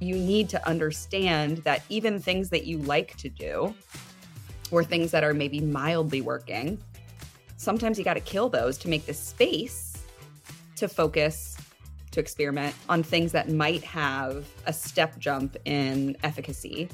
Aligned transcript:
You 0.00 0.16
need 0.16 0.48
to 0.48 0.68
understand 0.68 1.58
that 1.58 1.82
even 1.88 2.18
things 2.18 2.48
that 2.50 2.64
you 2.64 2.78
like 2.78 3.16
to 3.18 3.28
do, 3.28 3.74
or 4.70 4.82
things 4.82 5.10
that 5.10 5.22
are 5.24 5.34
maybe 5.34 5.60
mildly 5.60 6.20
working, 6.20 6.78
sometimes 7.56 7.98
you 7.98 8.04
got 8.04 8.14
to 8.14 8.20
kill 8.20 8.48
those 8.48 8.78
to 8.78 8.88
make 8.88 9.04
the 9.06 9.12
space 9.12 9.98
to 10.76 10.88
focus, 10.88 11.56
to 12.12 12.20
experiment 12.20 12.74
on 12.88 13.02
things 13.02 13.32
that 13.32 13.50
might 13.50 13.84
have 13.84 14.48
a 14.66 14.72
step 14.72 15.18
jump 15.18 15.56
in 15.64 16.16
efficacy. 16.22 16.88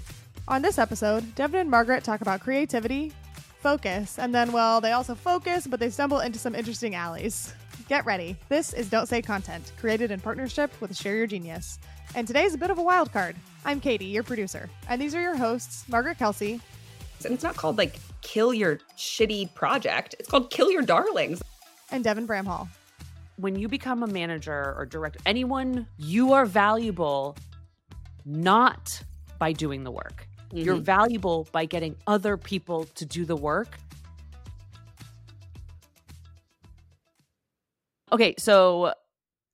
On 0.48 0.62
this 0.62 0.78
episode, 0.78 1.34
Devin 1.34 1.60
and 1.60 1.70
Margaret 1.70 2.02
talk 2.02 2.20
about 2.20 2.40
creativity, 2.40 3.12
focus, 3.60 4.18
and 4.18 4.34
then, 4.34 4.52
well, 4.52 4.80
they 4.80 4.92
also 4.92 5.14
focus, 5.14 5.66
but 5.66 5.80
they 5.80 5.90
stumble 5.90 6.20
into 6.20 6.38
some 6.38 6.54
interesting 6.54 6.94
alleys. 6.94 7.52
Get 7.88 8.04
ready. 8.04 8.36
This 8.48 8.72
is 8.72 8.90
Don't 8.90 9.06
Say 9.06 9.22
Content, 9.22 9.72
created 9.78 10.10
in 10.10 10.20
partnership 10.20 10.72
with 10.80 10.96
Share 10.96 11.16
Your 11.16 11.26
Genius. 11.26 11.78
And 12.14 12.26
today's 12.26 12.54
a 12.54 12.58
bit 12.58 12.70
of 12.70 12.78
a 12.78 12.82
wild 12.82 13.12
card. 13.12 13.36
I'm 13.64 13.80
Katie, 13.80 14.06
your 14.06 14.22
producer, 14.22 14.70
and 14.88 15.00
these 15.00 15.14
are 15.14 15.20
your 15.20 15.36
hosts, 15.36 15.88
Margaret 15.88 16.18
Kelsey. 16.18 16.60
And 17.24 17.34
it's 17.34 17.42
not 17.42 17.56
called 17.56 17.78
like 17.78 17.98
kill 18.22 18.54
your 18.54 18.78
shitty 18.96 19.54
project, 19.54 20.14
it's 20.18 20.28
called 20.28 20.50
kill 20.50 20.70
your 20.70 20.82
darlings. 20.82 21.42
And 21.90 22.02
Devin 22.02 22.26
Bramhall. 22.26 22.68
When 23.36 23.56
you 23.56 23.68
become 23.68 24.02
a 24.02 24.06
manager 24.06 24.74
or 24.76 24.86
director, 24.86 25.20
anyone, 25.26 25.86
you 25.98 26.32
are 26.32 26.46
valuable 26.46 27.36
not 28.24 29.02
by 29.38 29.52
doing 29.52 29.84
the 29.84 29.90
work. 29.90 30.26
Mm-hmm. 30.48 30.58
You're 30.58 30.76
valuable 30.76 31.48
by 31.52 31.64
getting 31.64 31.96
other 32.06 32.36
people 32.36 32.84
to 32.84 33.04
do 33.04 33.24
the 33.24 33.36
work. 33.36 33.78
Okay, 38.12 38.34
so 38.38 38.94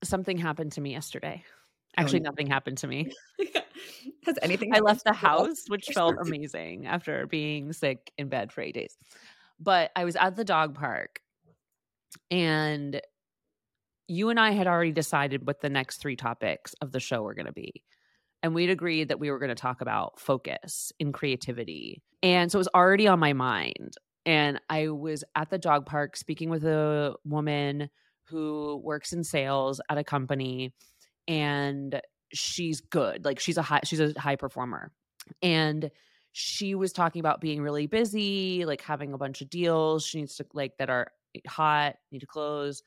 something 0.04 0.36
happened 0.36 0.72
to 0.72 0.80
me 0.80 0.92
yesterday. 0.92 1.42
Actually, 1.96 2.20
oh, 2.20 2.24
nothing 2.24 2.46
happened 2.46 2.78
to 2.78 2.86
me. 2.86 3.10
Has 4.26 4.38
anything? 4.42 4.74
I 4.74 4.80
left 4.80 5.04
the 5.04 5.12
house, 5.12 5.64
which 5.68 5.86
felt 5.94 6.16
amazing 6.20 6.86
after 6.86 7.26
being 7.26 7.72
sick 7.72 8.12
in 8.18 8.28
bed 8.28 8.52
for 8.52 8.60
eight 8.60 8.74
days. 8.74 8.96
But 9.58 9.90
I 9.96 10.04
was 10.04 10.16
at 10.16 10.36
the 10.36 10.44
dog 10.44 10.74
park, 10.74 11.20
and 12.30 13.00
you 14.08 14.30
and 14.30 14.38
I 14.38 14.50
had 14.52 14.66
already 14.66 14.92
decided 14.92 15.46
what 15.46 15.60
the 15.60 15.70
next 15.70 15.98
three 15.98 16.16
topics 16.16 16.74
of 16.80 16.92
the 16.92 17.00
show 17.00 17.22
were 17.22 17.34
going 17.34 17.46
to 17.46 17.52
be. 17.52 17.82
And 18.42 18.54
we'd 18.54 18.70
agreed 18.70 19.08
that 19.08 19.20
we 19.20 19.30
were 19.30 19.38
going 19.38 19.50
to 19.50 19.54
talk 19.54 19.80
about 19.80 20.18
focus 20.18 20.92
in 20.98 21.12
creativity. 21.12 22.02
And 22.22 22.50
so 22.50 22.56
it 22.56 22.60
was 22.60 22.68
already 22.74 23.06
on 23.06 23.18
my 23.18 23.32
mind. 23.32 23.94
And 24.26 24.60
I 24.68 24.88
was 24.88 25.24
at 25.34 25.50
the 25.50 25.58
dog 25.58 25.86
park 25.86 26.16
speaking 26.16 26.50
with 26.50 26.64
a 26.64 27.14
woman 27.24 27.88
who 28.24 28.80
works 28.84 29.12
in 29.12 29.24
sales 29.24 29.80
at 29.88 29.98
a 29.98 30.04
company 30.04 30.72
and 31.28 32.00
she's 32.32 32.80
good. 32.80 33.24
Like 33.24 33.40
she's 33.40 33.58
a 33.58 33.62
high 33.62 33.80
she's 33.84 34.00
a 34.00 34.12
high 34.18 34.36
performer. 34.36 34.92
And 35.40 35.90
she 36.32 36.74
was 36.74 36.92
talking 36.92 37.20
about 37.20 37.40
being 37.40 37.62
really 37.62 37.86
busy, 37.86 38.64
like 38.64 38.80
having 38.80 39.12
a 39.12 39.18
bunch 39.18 39.42
of 39.42 39.50
deals 39.50 40.04
she 40.04 40.20
needs 40.20 40.36
to 40.36 40.46
like 40.54 40.76
that 40.78 40.90
are 40.90 41.08
hot, 41.46 41.96
need 42.10 42.20
to 42.20 42.26
close, 42.26 42.82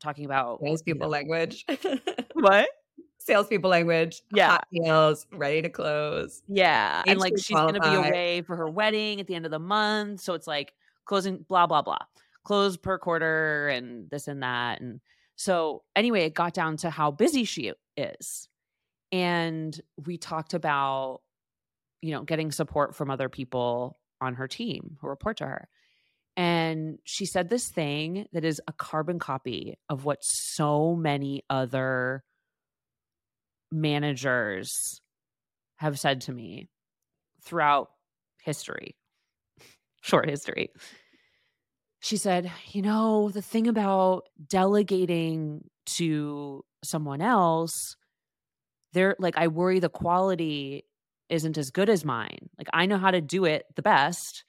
talking 0.00 0.24
about 0.24 0.60
salespeople 0.62 1.06
you 1.06 1.06
know, 1.06 1.08
language. 1.08 1.64
what? 2.34 2.68
Salespeople 3.18 3.68
language. 3.68 4.22
Yeah. 4.32 4.52
Hot 4.52 4.66
deals, 4.72 5.26
ready 5.32 5.62
to 5.62 5.68
close. 5.68 6.42
Yeah. 6.48 7.02
and 7.06 7.20
like 7.20 7.34
she's 7.38 7.56
gonna 7.56 7.80
be 7.80 7.94
away 7.94 8.42
for 8.42 8.56
her 8.56 8.68
wedding 8.68 9.20
at 9.20 9.26
the 9.26 9.34
end 9.34 9.44
of 9.44 9.50
the 9.50 9.58
month. 9.58 10.20
So 10.20 10.34
it's 10.34 10.46
like 10.46 10.72
closing 11.04 11.44
blah 11.48 11.66
blah 11.66 11.82
blah. 11.82 11.98
Close 12.44 12.76
per 12.76 12.98
quarter 12.98 13.68
and 13.68 14.08
this 14.10 14.28
and 14.28 14.42
that. 14.42 14.80
And 14.80 15.00
so 15.36 15.82
anyway, 15.94 16.24
it 16.24 16.34
got 16.34 16.54
down 16.54 16.78
to 16.78 16.90
how 16.90 17.10
busy 17.10 17.44
she 17.44 17.72
is. 17.96 18.48
And 19.12 19.78
we 20.06 20.16
talked 20.16 20.54
about, 20.54 21.20
you 22.00 22.12
know, 22.12 22.22
getting 22.22 22.50
support 22.50 22.94
from 22.94 23.10
other 23.10 23.28
people 23.28 23.98
on 24.20 24.34
her 24.34 24.48
team 24.48 24.96
who 25.00 25.08
report 25.08 25.38
to 25.38 25.46
her. 25.46 25.68
And 26.36 26.98
she 27.04 27.26
said 27.26 27.50
this 27.50 27.68
thing 27.68 28.26
that 28.32 28.44
is 28.44 28.60
a 28.68 28.72
carbon 28.72 29.18
copy 29.18 29.76
of 29.88 30.04
what 30.04 30.22
so 30.22 30.94
many 30.94 31.42
other 31.50 32.22
managers 33.70 35.00
have 35.76 35.98
said 35.98 36.22
to 36.22 36.32
me 36.32 36.68
throughout 37.42 37.90
history, 38.42 38.96
short 40.02 40.28
history. 40.28 40.70
She 42.00 42.16
said, 42.16 42.50
You 42.70 42.82
know, 42.82 43.30
the 43.30 43.42
thing 43.42 43.66
about 43.66 44.24
delegating 44.48 45.64
to 45.96 46.64
someone 46.82 47.20
else 47.20 47.96
they're 48.92 49.16
like 49.18 49.36
i 49.36 49.48
worry 49.48 49.80
the 49.80 49.88
quality 49.88 50.84
isn't 51.28 51.58
as 51.58 51.70
good 51.70 51.90
as 51.90 52.04
mine. 52.04 52.48
Like 52.56 52.68
i 52.72 52.86
know 52.86 52.98
how 52.98 53.10
to 53.10 53.20
do 53.20 53.44
it 53.44 53.64
the 53.76 53.82
best 53.82 54.44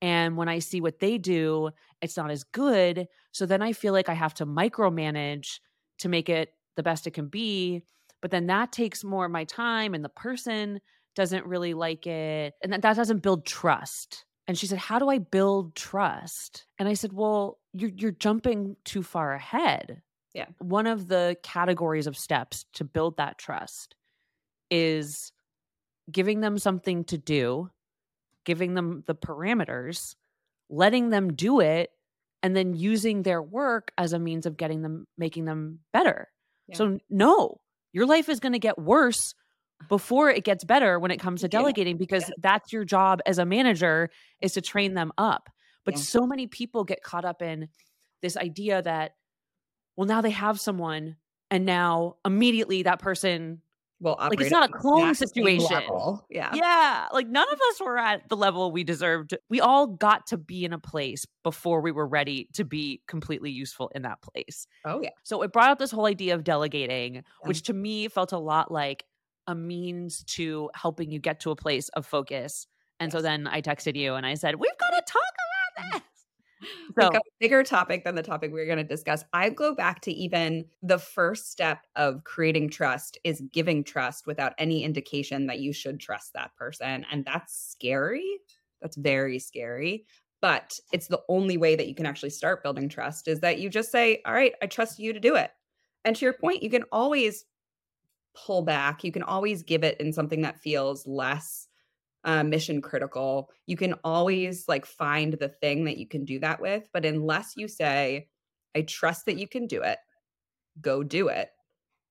and 0.00 0.36
when 0.36 0.48
i 0.48 0.58
see 0.58 0.80
what 0.80 0.98
they 0.98 1.18
do 1.18 1.70
it's 2.00 2.16
not 2.16 2.30
as 2.30 2.44
good. 2.44 3.08
So 3.32 3.46
then 3.46 3.62
i 3.62 3.72
feel 3.72 3.92
like 3.92 4.08
i 4.08 4.14
have 4.14 4.34
to 4.34 4.46
micromanage 4.46 5.60
to 5.98 6.08
make 6.08 6.28
it 6.28 6.52
the 6.76 6.82
best 6.82 7.06
it 7.06 7.12
can 7.12 7.28
be 7.28 7.82
but 8.20 8.30
then 8.30 8.46
that 8.46 8.72
takes 8.72 9.04
more 9.04 9.26
of 9.26 9.30
my 9.30 9.44
time 9.44 9.94
and 9.94 10.04
the 10.04 10.08
person 10.08 10.80
doesn't 11.16 11.46
really 11.46 11.74
like 11.74 12.06
it 12.06 12.54
and 12.62 12.72
that, 12.72 12.82
that 12.82 12.96
doesn't 12.96 13.22
build 13.22 13.44
trust 13.44 14.24
and 14.46 14.56
she 14.56 14.66
said 14.66 14.78
how 14.78 14.98
do 14.98 15.08
i 15.08 15.18
build 15.18 15.74
trust 15.74 16.66
and 16.78 16.88
i 16.88 16.94
said 16.94 17.12
well 17.12 17.58
you're 17.72 17.90
you're 17.96 18.12
jumping 18.12 18.76
too 18.84 19.02
far 19.02 19.32
ahead 19.32 20.00
yeah. 20.34 20.46
One 20.58 20.86
of 20.86 21.08
the 21.08 21.36
categories 21.42 22.06
of 22.06 22.16
steps 22.16 22.64
to 22.74 22.84
build 22.84 23.16
that 23.16 23.38
trust 23.38 23.96
is 24.70 25.32
giving 26.10 26.40
them 26.40 26.58
something 26.58 27.04
to 27.04 27.18
do, 27.18 27.70
giving 28.44 28.74
them 28.74 29.02
the 29.06 29.14
parameters, 29.14 30.14
letting 30.70 31.10
them 31.10 31.32
do 31.32 31.58
it, 31.60 31.90
and 32.42 32.54
then 32.54 32.74
using 32.74 33.22
their 33.22 33.42
work 33.42 33.90
as 33.98 34.12
a 34.12 34.18
means 34.18 34.46
of 34.46 34.56
getting 34.56 34.82
them, 34.82 35.06
making 35.16 35.44
them 35.44 35.80
better. 35.92 36.28
Yeah. 36.68 36.76
So, 36.76 36.98
no, 37.10 37.60
your 37.92 38.06
life 38.06 38.28
is 38.28 38.40
going 38.40 38.52
to 38.52 38.58
get 38.58 38.78
worse 38.78 39.34
before 39.88 40.30
it 40.30 40.44
gets 40.44 40.64
better 40.64 40.98
when 40.98 41.10
it 41.10 41.18
comes 41.18 41.42
to 41.42 41.48
delegating 41.48 41.96
because 41.96 42.24
yeah. 42.24 42.34
that's 42.40 42.72
your 42.72 42.84
job 42.84 43.20
as 43.26 43.38
a 43.38 43.44
manager 43.44 44.10
is 44.40 44.54
to 44.54 44.60
train 44.60 44.94
them 44.94 45.12
up. 45.16 45.48
But 45.84 45.94
yeah. 45.94 46.02
so 46.02 46.26
many 46.26 46.46
people 46.46 46.84
get 46.84 47.02
caught 47.02 47.24
up 47.24 47.42
in 47.42 47.68
this 48.22 48.36
idea 48.36 48.82
that 48.82 49.12
well 49.96 50.06
now 50.06 50.20
they 50.20 50.30
have 50.30 50.60
someone 50.60 51.16
and 51.50 51.64
now 51.64 52.16
immediately 52.24 52.82
that 52.82 52.98
person 52.98 53.62
well 54.00 54.16
like 54.18 54.40
it's 54.40 54.50
not 54.50 54.68
a 54.68 54.72
clone 54.72 55.14
situation. 55.14 55.82
yeah. 56.30 56.54
Yeah 56.54 57.06
like 57.12 57.28
none 57.28 57.46
of 57.50 57.58
us 57.70 57.80
were 57.80 57.98
at 57.98 58.28
the 58.28 58.36
level 58.36 58.70
we 58.70 58.84
deserved. 58.84 59.36
We 59.48 59.60
all 59.60 59.86
got 59.86 60.26
to 60.28 60.36
be 60.36 60.64
in 60.64 60.72
a 60.72 60.78
place 60.78 61.26
before 61.42 61.80
we 61.80 61.92
were 61.92 62.06
ready 62.06 62.48
to 62.54 62.64
be 62.64 63.02
completely 63.06 63.50
useful 63.50 63.90
in 63.94 64.02
that 64.02 64.20
place. 64.22 64.66
Oh 64.84 65.00
yeah. 65.02 65.10
So 65.24 65.42
it 65.42 65.52
brought 65.52 65.70
up 65.70 65.78
this 65.78 65.90
whole 65.90 66.06
idea 66.06 66.34
of 66.34 66.44
delegating 66.44 67.14
yeah. 67.16 67.20
which 67.44 67.62
to 67.62 67.72
me 67.72 68.08
felt 68.08 68.32
a 68.32 68.38
lot 68.38 68.70
like 68.70 69.04
a 69.46 69.54
means 69.54 70.24
to 70.24 70.70
helping 70.74 71.10
you 71.10 71.18
get 71.18 71.40
to 71.40 71.50
a 71.50 71.56
place 71.56 71.88
of 71.90 72.06
focus. 72.06 72.66
And 73.00 73.12
yes. 73.12 73.18
so 73.18 73.22
then 73.22 73.46
i 73.46 73.62
texted 73.62 73.94
you 73.94 74.14
and 74.14 74.26
i 74.26 74.34
said 74.34 74.56
we've 74.56 74.76
got 74.78 74.90
to 74.90 75.12
talk 75.12 75.22
about 75.22 75.92
this 75.92 76.02
so, 76.98 77.06
like 77.06 77.14
a 77.14 77.20
bigger 77.40 77.62
topic 77.62 78.04
than 78.04 78.14
the 78.14 78.22
topic 78.22 78.52
we're 78.52 78.66
going 78.66 78.78
to 78.78 78.84
discuss. 78.84 79.24
I 79.32 79.50
go 79.50 79.74
back 79.74 80.00
to 80.02 80.12
even 80.12 80.64
the 80.82 80.98
first 80.98 81.50
step 81.50 81.86
of 81.96 82.24
creating 82.24 82.70
trust 82.70 83.18
is 83.24 83.42
giving 83.52 83.84
trust 83.84 84.26
without 84.26 84.54
any 84.58 84.82
indication 84.84 85.46
that 85.46 85.60
you 85.60 85.72
should 85.72 86.00
trust 86.00 86.32
that 86.34 86.54
person. 86.56 87.04
And 87.10 87.24
that's 87.24 87.54
scary. 87.54 88.26
That's 88.82 88.96
very 88.96 89.38
scary. 89.38 90.06
But 90.40 90.78
it's 90.92 91.08
the 91.08 91.22
only 91.28 91.56
way 91.56 91.76
that 91.76 91.88
you 91.88 91.94
can 91.94 92.06
actually 92.06 92.30
start 92.30 92.62
building 92.62 92.88
trust 92.88 93.28
is 93.28 93.40
that 93.40 93.58
you 93.58 93.68
just 93.68 93.90
say, 93.90 94.22
All 94.24 94.32
right, 94.32 94.54
I 94.62 94.66
trust 94.66 94.98
you 94.98 95.12
to 95.12 95.20
do 95.20 95.36
it. 95.36 95.50
And 96.04 96.16
to 96.16 96.24
your 96.24 96.34
point, 96.34 96.62
you 96.62 96.70
can 96.70 96.84
always 96.92 97.44
pull 98.34 98.62
back. 98.62 99.04
You 99.04 99.12
can 99.12 99.22
always 99.22 99.62
give 99.62 99.84
it 99.84 100.00
in 100.00 100.12
something 100.12 100.42
that 100.42 100.60
feels 100.60 101.06
less 101.06 101.67
uh, 102.28 102.44
mission 102.44 102.82
critical, 102.82 103.48
you 103.66 103.74
can 103.74 103.94
always 104.04 104.68
like 104.68 104.84
find 104.84 105.32
the 105.32 105.48
thing 105.48 105.84
that 105.84 105.96
you 105.96 106.06
can 106.06 106.26
do 106.26 106.38
that 106.40 106.60
with. 106.60 106.86
But 106.92 107.06
unless 107.06 107.54
you 107.56 107.68
say, 107.68 108.28
I 108.76 108.82
trust 108.82 109.24
that 109.24 109.38
you 109.38 109.48
can 109.48 109.66
do 109.66 109.80
it, 109.82 109.96
go 110.78 111.02
do 111.02 111.28
it, 111.28 111.48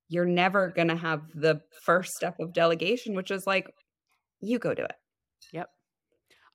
you're 0.09 0.25
never 0.25 0.69
going 0.69 0.87
to 0.87 0.95
have 0.95 1.21
the 1.35 1.61
first 1.83 2.15
step 2.15 2.39
of 2.39 2.51
delegation, 2.51 3.13
which 3.13 3.29
is 3.29 3.45
like, 3.45 3.67
you 4.41 4.57
go 4.57 4.73
do 4.73 4.83
it. 4.83 4.95
Yep. 5.53 5.69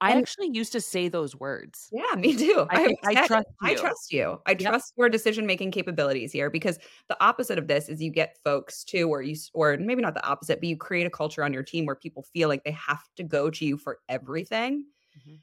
I 0.02 0.18
actually 0.18 0.50
used 0.52 0.72
to 0.72 0.80
say 0.80 1.08
those 1.08 1.36
words. 1.36 1.88
Yeah, 1.92 2.14
me 2.16 2.36
too. 2.36 2.66
I, 2.70 2.94
I, 3.04 3.10
I 3.10 3.26
trust 3.26 3.46
you. 3.48 3.68
I 3.68 3.74
trust 3.74 4.12
you. 4.12 4.40
I 4.46 4.50
yep. 4.50 4.60
trust 4.60 4.92
your 4.96 5.08
decision 5.08 5.46
making 5.46 5.70
capabilities 5.70 6.32
here 6.32 6.50
because 6.50 6.78
the 7.08 7.16
opposite 7.22 7.58
of 7.58 7.68
this 7.68 7.88
is 7.88 8.02
you 8.02 8.10
get 8.10 8.36
folks 8.42 8.82
too, 8.82 9.08
or 9.08 9.22
you, 9.22 9.36
or 9.54 9.76
maybe 9.76 10.02
not 10.02 10.14
the 10.14 10.26
opposite, 10.26 10.60
but 10.60 10.68
you 10.68 10.76
create 10.76 11.06
a 11.06 11.10
culture 11.10 11.44
on 11.44 11.52
your 11.52 11.62
team 11.62 11.86
where 11.86 11.94
people 11.94 12.24
feel 12.32 12.48
like 12.48 12.64
they 12.64 12.72
have 12.72 13.02
to 13.16 13.22
go 13.22 13.48
to 13.48 13.64
you 13.64 13.76
for 13.78 14.00
everything. 14.08 14.84
Mm-hmm. 15.18 15.36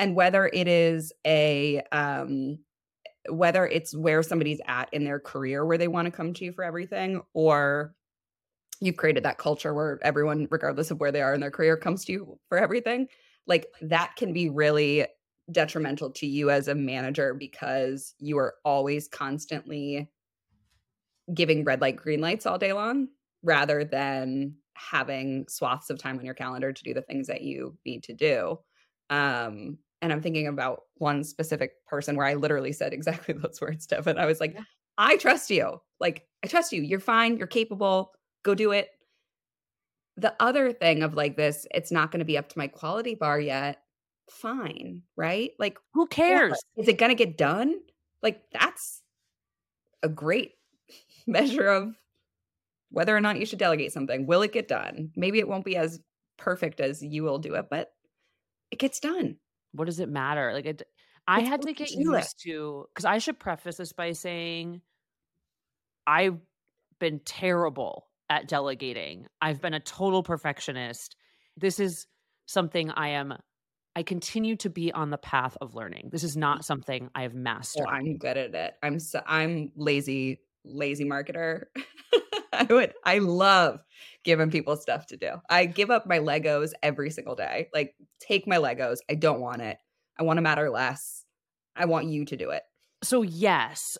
And 0.00 0.16
whether 0.16 0.50
it 0.52 0.66
is 0.66 1.12
a, 1.24 1.80
um, 1.92 2.58
whether 3.28 3.66
it's 3.66 3.94
where 3.94 4.22
somebody's 4.22 4.60
at 4.66 4.92
in 4.92 5.04
their 5.04 5.20
career 5.20 5.64
where 5.64 5.78
they 5.78 5.88
want 5.88 6.06
to 6.06 6.10
come 6.10 6.34
to 6.34 6.44
you 6.44 6.52
for 6.52 6.64
everything, 6.64 7.22
or 7.32 7.94
you've 8.80 8.96
created 8.96 9.24
that 9.24 9.38
culture 9.38 9.74
where 9.74 9.98
everyone, 10.02 10.48
regardless 10.50 10.90
of 10.90 10.98
where 10.98 11.12
they 11.12 11.22
are 11.22 11.34
in 11.34 11.40
their 11.40 11.50
career, 11.50 11.76
comes 11.76 12.04
to 12.06 12.12
you 12.12 12.38
for 12.48 12.58
everything. 12.58 13.06
Like 13.46 13.66
that 13.82 14.16
can 14.16 14.32
be 14.32 14.48
really 14.48 15.06
detrimental 15.50 16.10
to 16.10 16.26
you 16.26 16.50
as 16.50 16.68
a 16.68 16.74
manager 16.74 17.34
because 17.34 18.14
you 18.18 18.38
are 18.38 18.54
always 18.64 19.08
constantly 19.08 20.08
giving 21.34 21.64
red 21.64 21.80
light, 21.80 21.96
green 21.96 22.20
lights 22.20 22.46
all 22.46 22.58
day 22.58 22.72
long 22.72 23.08
rather 23.42 23.84
than 23.84 24.54
having 24.74 25.46
swaths 25.48 25.90
of 25.90 25.98
time 25.98 26.18
on 26.18 26.24
your 26.24 26.34
calendar 26.34 26.72
to 26.72 26.82
do 26.82 26.94
the 26.94 27.02
things 27.02 27.26
that 27.26 27.42
you 27.42 27.76
need 27.84 28.02
to 28.04 28.14
do. 28.14 28.58
Um, 29.10 29.78
and 30.02 30.12
I'm 30.12 30.22
thinking 30.22 30.46
about 30.46 30.82
one 30.96 31.24
specific 31.24 31.72
person 31.86 32.16
where 32.16 32.26
I 32.26 32.34
literally 32.34 32.72
said 32.72 32.92
exactly 32.92 33.34
those 33.34 33.60
words, 33.60 33.86
Devin. 33.86 34.18
I 34.18 34.26
was 34.26 34.40
like, 34.40 34.54
yeah. 34.54 34.64
I 34.98 35.16
trust 35.16 35.50
you. 35.50 35.80
Like, 35.98 36.26
I 36.44 36.46
trust 36.46 36.72
you. 36.72 36.82
You're 36.82 37.00
fine. 37.00 37.36
You're 37.36 37.46
capable. 37.46 38.12
Go 38.42 38.54
do 38.54 38.72
it. 38.72 38.90
The 40.20 40.34
other 40.38 40.72
thing 40.72 41.02
of 41.02 41.14
like 41.14 41.36
this, 41.36 41.66
it's 41.72 41.90
not 41.90 42.10
going 42.10 42.18
to 42.18 42.24
be 42.26 42.36
up 42.36 42.48
to 42.50 42.58
my 42.58 42.66
quality 42.66 43.14
bar 43.14 43.40
yet. 43.40 43.82
Fine. 44.30 45.02
Right. 45.16 45.52
Like, 45.58 45.78
who 45.94 46.06
cares? 46.06 46.58
Yeah, 46.76 46.82
is 46.82 46.88
it 46.88 46.98
going 46.98 47.10
to 47.10 47.14
get 47.14 47.38
done? 47.38 47.74
Like, 48.22 48.42
that's 48.52 49.02
a 50.02 50.08
great 50.08 50.52
measure 51.26 51.66
of 51.66 51.94
whether 52.90 53.16
or 53.16 53.20
not 53.20 53.38
you 53.38 53.46
should 53.46 53.58
delegate 53.58 53.92
something. 53.92 54.26
Will 54.26 54.42
it 54.42 54.52
get 54.52 54.68
done? 54.68 55.10
Maybe 55.16 55.38
it 55.38 55.48
won't 55.48 55.64
be 55.64 55.76
as 55.76 56.00
perfect 56.36 56.80
as 56.80 57.02
you 57.02 57.22
will 57.22 57.38
do 57.38 57.54
it, 57.54 57.66
but 57.70 57.90
it 58.70 58.78
gets 58.78 59.00
done. 59.00 59.36
What 59.72 59.86
does 59.86 60.00
it 60.00 60.08
matter? 60.08 60.52
Like 60.52 60.66
it 60.66 60.82
I 61.26 61.40
had 61.40 61.62
to 61.62 61.72
get 61.72 61.90
used 61.90 62.34
it. 62.44 62.50
to 62.50 62.86
cuz 62.94 63.04
I 63.04 63.18
should 63.18 63.38
preface 63.38 63.76
this 63.76 63.92
by 63.92 64.12
saying 64.12 64.82
I've 66.06 66.40
been 66.98 67.20
terrible 67.20 68.09
at 68.30 68.48
delegating. 68.48 69.26
I've 69.42 69.60
been 69.60 69.74
a 69.74 69.80
total 69.80 70.22
perfectionist. 70.22 71.16
This 71.56 71.78
is 71.80 72.06
something 72.46 72.90
I 72.90 73.10
am 73.10 73.34
I 73.96 74.04
continue 74.04 74.54
to 74.58 74.70
be 74.70 74.92
on 74.92 75.10
the 75.10 75.18
path 75.18 75.58
of 75.60 75.74
learning. 75.74 76.10
This 76.12 76.22
is 76.22 76.36
not 76.36 76.64
something 76.64 77.10
I 77.12 77.22
have 77.22 77.34
oh, 77.34 77.38
mastered. 77.38 77.86
Oh, 77.88 77.90
I'm 77.90 78.18
good 78.18 78.36
at 78.36 78.54
it. 78.54 78.74
I'm 78.82 79.00
so, 79.00 79.20
I'm 79.26 79.72
lazy 79.76 80.40
lazy 80.64 81.04
marketer. 81.04 81.64
I 82.52 82.64
would 82.70 82.94
I 83.04 83.18
love 83.18 83.80
giving 84.24 84.50
people 84.50 84.76
stuff 84.76 85.06
to 85.06 85.16
do. 85.16 85.30
I 85.48 85.66
give 85.66 85.90
up 85.90 86.06
my 86.06 86.20
Legos 86.20 86.70
every 86.82 87.10
single 87.10 87.34
day. 87.34 87.68
Like 87.74 87.94
take 88.20 88.46
my 88.46 88.56
Legos. 88.56 88.98
I 89.10 89.14
don't 89.14 89.40
want 89.40 89.62
it. 89.62 89.78
I 90.18 90.22
want 90.22 90.36
to 90.36 90.42
matter 90.42 90.70
less. 90.70 91.24
I 91.74 91.86
want 91.86 92.06
you 92.06 92.24
to 92.26 92.36
do 92.36 92.50
it. 92.50 92.62
So 93.02 93.22
yes, 93.22 93.96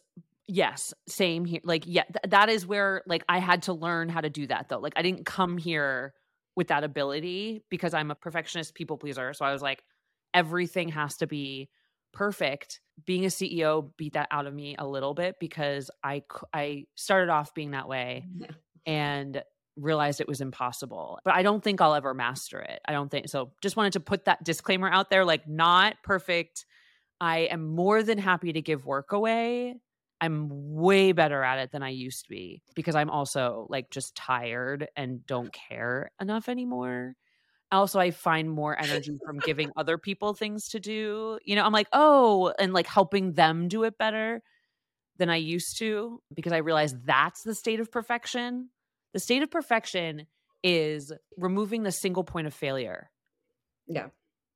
yes, 0.50 0.93
same 1.08 1.44
here. 1.44 1.61
Like 1.64 1.85
yeah, 1.87 2.05
th- 2.05 2.31
that 2.31 2.49
is 2.49 2.67
where 2.67 3.02
like 3.06 3.25
I 3.29 3.38
had 3.38 3.62
to 3.62 3.73
learn 3.73 4.08
how 4.08 4.20
to 4.20 4.31
do 4.31 4.47
that 4.49 4.69
though. 4.69 4.79
Like 4.79 4.94
I 4.97 5.02
didn't 5.02 5.25
come 5.25 5.56
here 5.56 6.14
with 6.56 6.69
that 6.69 6.85
ability 6.85 7.62
because 7.70 7.94
I'm 7.94 8.11
a 8.11 8.14
perfectionist 8.14 8.75
people 8.75 8.99
pleaser. 8.99 9.32
So 9.32 9.44
I 9.44 9.52
was 9.52 9.62
like 9.62 9.82
everything 10.35 10.88
has 10.91 11.17
to 11.19 11.26
be 11.26 11.69
perfect 12.12 12.81
being 13.06 13.25
a 13.25 13.29
ceo 13.29 13.91
beat 13.97 14.14
that 14.14 14.26
out 14.31 14.47
of 14.47 14.52
me 14.52 14.75
a 14.79 14.87
little 14.87 15.14
bit 15.14 15.37
because 15.38 15.91
i 16.02 16.23
i 16.53 16.85
started 16.96 17.31
off 17.31 17.55
being 17.55 17.70
that 17.70 17.88
way 17.88 18.25
and 18.87 19.43
realized 19.76 20.20
it 20.20 20.29
was 20.29 20.41
impossible 20.41 21.19
but 21.25 21.35
i 21.35 21.43
don't 21.43 21.62
think 21.62 21.81
i'll 21.81 21.94
ever 21.94 22.12
master 22.12 22.58
it 22.58 22.81
i 22.87 22.93
don't 22.93 23.11
think 23.11 23.29
so 23.29 23.53
just 23.62 23.76
wanted 23.76 23.93
to 23.93 24.00
put 24.00 24.25
that 24.25 24.43
disclaimer 24.43 24.91
out 24.91 25.08
there 25.08 25.25
like 25.25 25.49
not 25.49 25.94
perfect 26.03 26.67
i 27.20 27.41
am 27.41 27.75
more 27.75 28.03
than 28.03 28.19
happy 28.19 28.53
to 28.53 28.61
give 28.61 28.85
work 28.85 29.12
away 29.12 29.76
i'm 30.20 30.49
way 30.50 31.12
better 31.12 31.43
at 31.43 31.58
it 31.58 31.70
than 31.72 31.82
i 31.82 31.88
used 31.88 32.25
to 32.25 32.31
be 32.31 32.62
because 32.75 32.94
i'm 32.94 33.11
also 33.11 33.67
like 33.69 33.90
just 33.90 34.14
tired 34.14 34.88
and 34.96 35.26
don't 35.26 35.52
care 35.52 36.11
enough 36.20 36.49
anymore. 36.49 37.14
Also 37.72 38.00
i 38.00 38.11
find 38.11 38.50
more 38.50 38.78
energy 38.81 39.19
from 39.25 39.38
giving 39.38 39.70
other 39.76 39.96
people 39.96 40.34
things 40.34 40.69
to 40.69 40.81
do 40.81 41.38
you 41.44 41.55
know 41.55 41.64
i'm 41.64 41.72
like 41.72 41.88
oh 41.93 42.52
and 42.58 42.72
like 42.72 42.87
helping 42.87 43.32
them 43.34 43.69
do 43.69 43.84
it 43.84 43.96
better 43.96 44.43
than 45.19 45.31
i 45.31 45.37
used 45.37 45.78
to 45.78 46.20
because 46.34 46.52
i 46.52 46.58
realize 46.58 46.94
that's 47.05 47.43
the 47.43 47.55
state 47.55 47.81
of 47.81 47.90
perfection. 47.90 48.70
The 49.12 49.20
state 49.20 49.43
of 49.43 49.50
perfection 49.50 50.26
is 50.62 51.12
removing 51.37 51.82
the 51.82 51.90
single 51.90 52.22
point 52.22 52.46
of 52.46 52.55
failure. 52.55 53.11
Yeah 53.88 54.08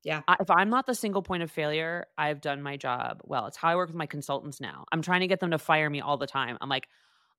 yeah 0.05 0.23
I, 0.29 0.37
if 0.41 0.51
i'm 0.51 0.71
not 0.71 0.87
the 0.87 0.95
single 0.95 1.23
point 1.23 1.43
of 1.43 1.51
failure 1.51 2.07
i've 2.17 2.41
done 2.41 2.63
my 2.63 2.77
job 2.77 3.21
well 3.25 3.47
it's 3.47 3.57
how 3.57 3.69
i 3.69 3.77
work 3.77 3.89
with 3.89 3.97
my 3.97 4.07
consultants 4.07 4.61
now 4.61 4.85
i'm 4.93 5.03
trying 5.03 5.21
to 5.21 5.27
get 5.27 5.41
them 5.41 5.51
to 5.51 5.59
fire 5.59 5.91
me 5.91 6.01
all 6.01 6.17
the 6.17 6.27
time 6.27 6.57
i'm 6.61 6.69
like 6.69 6.89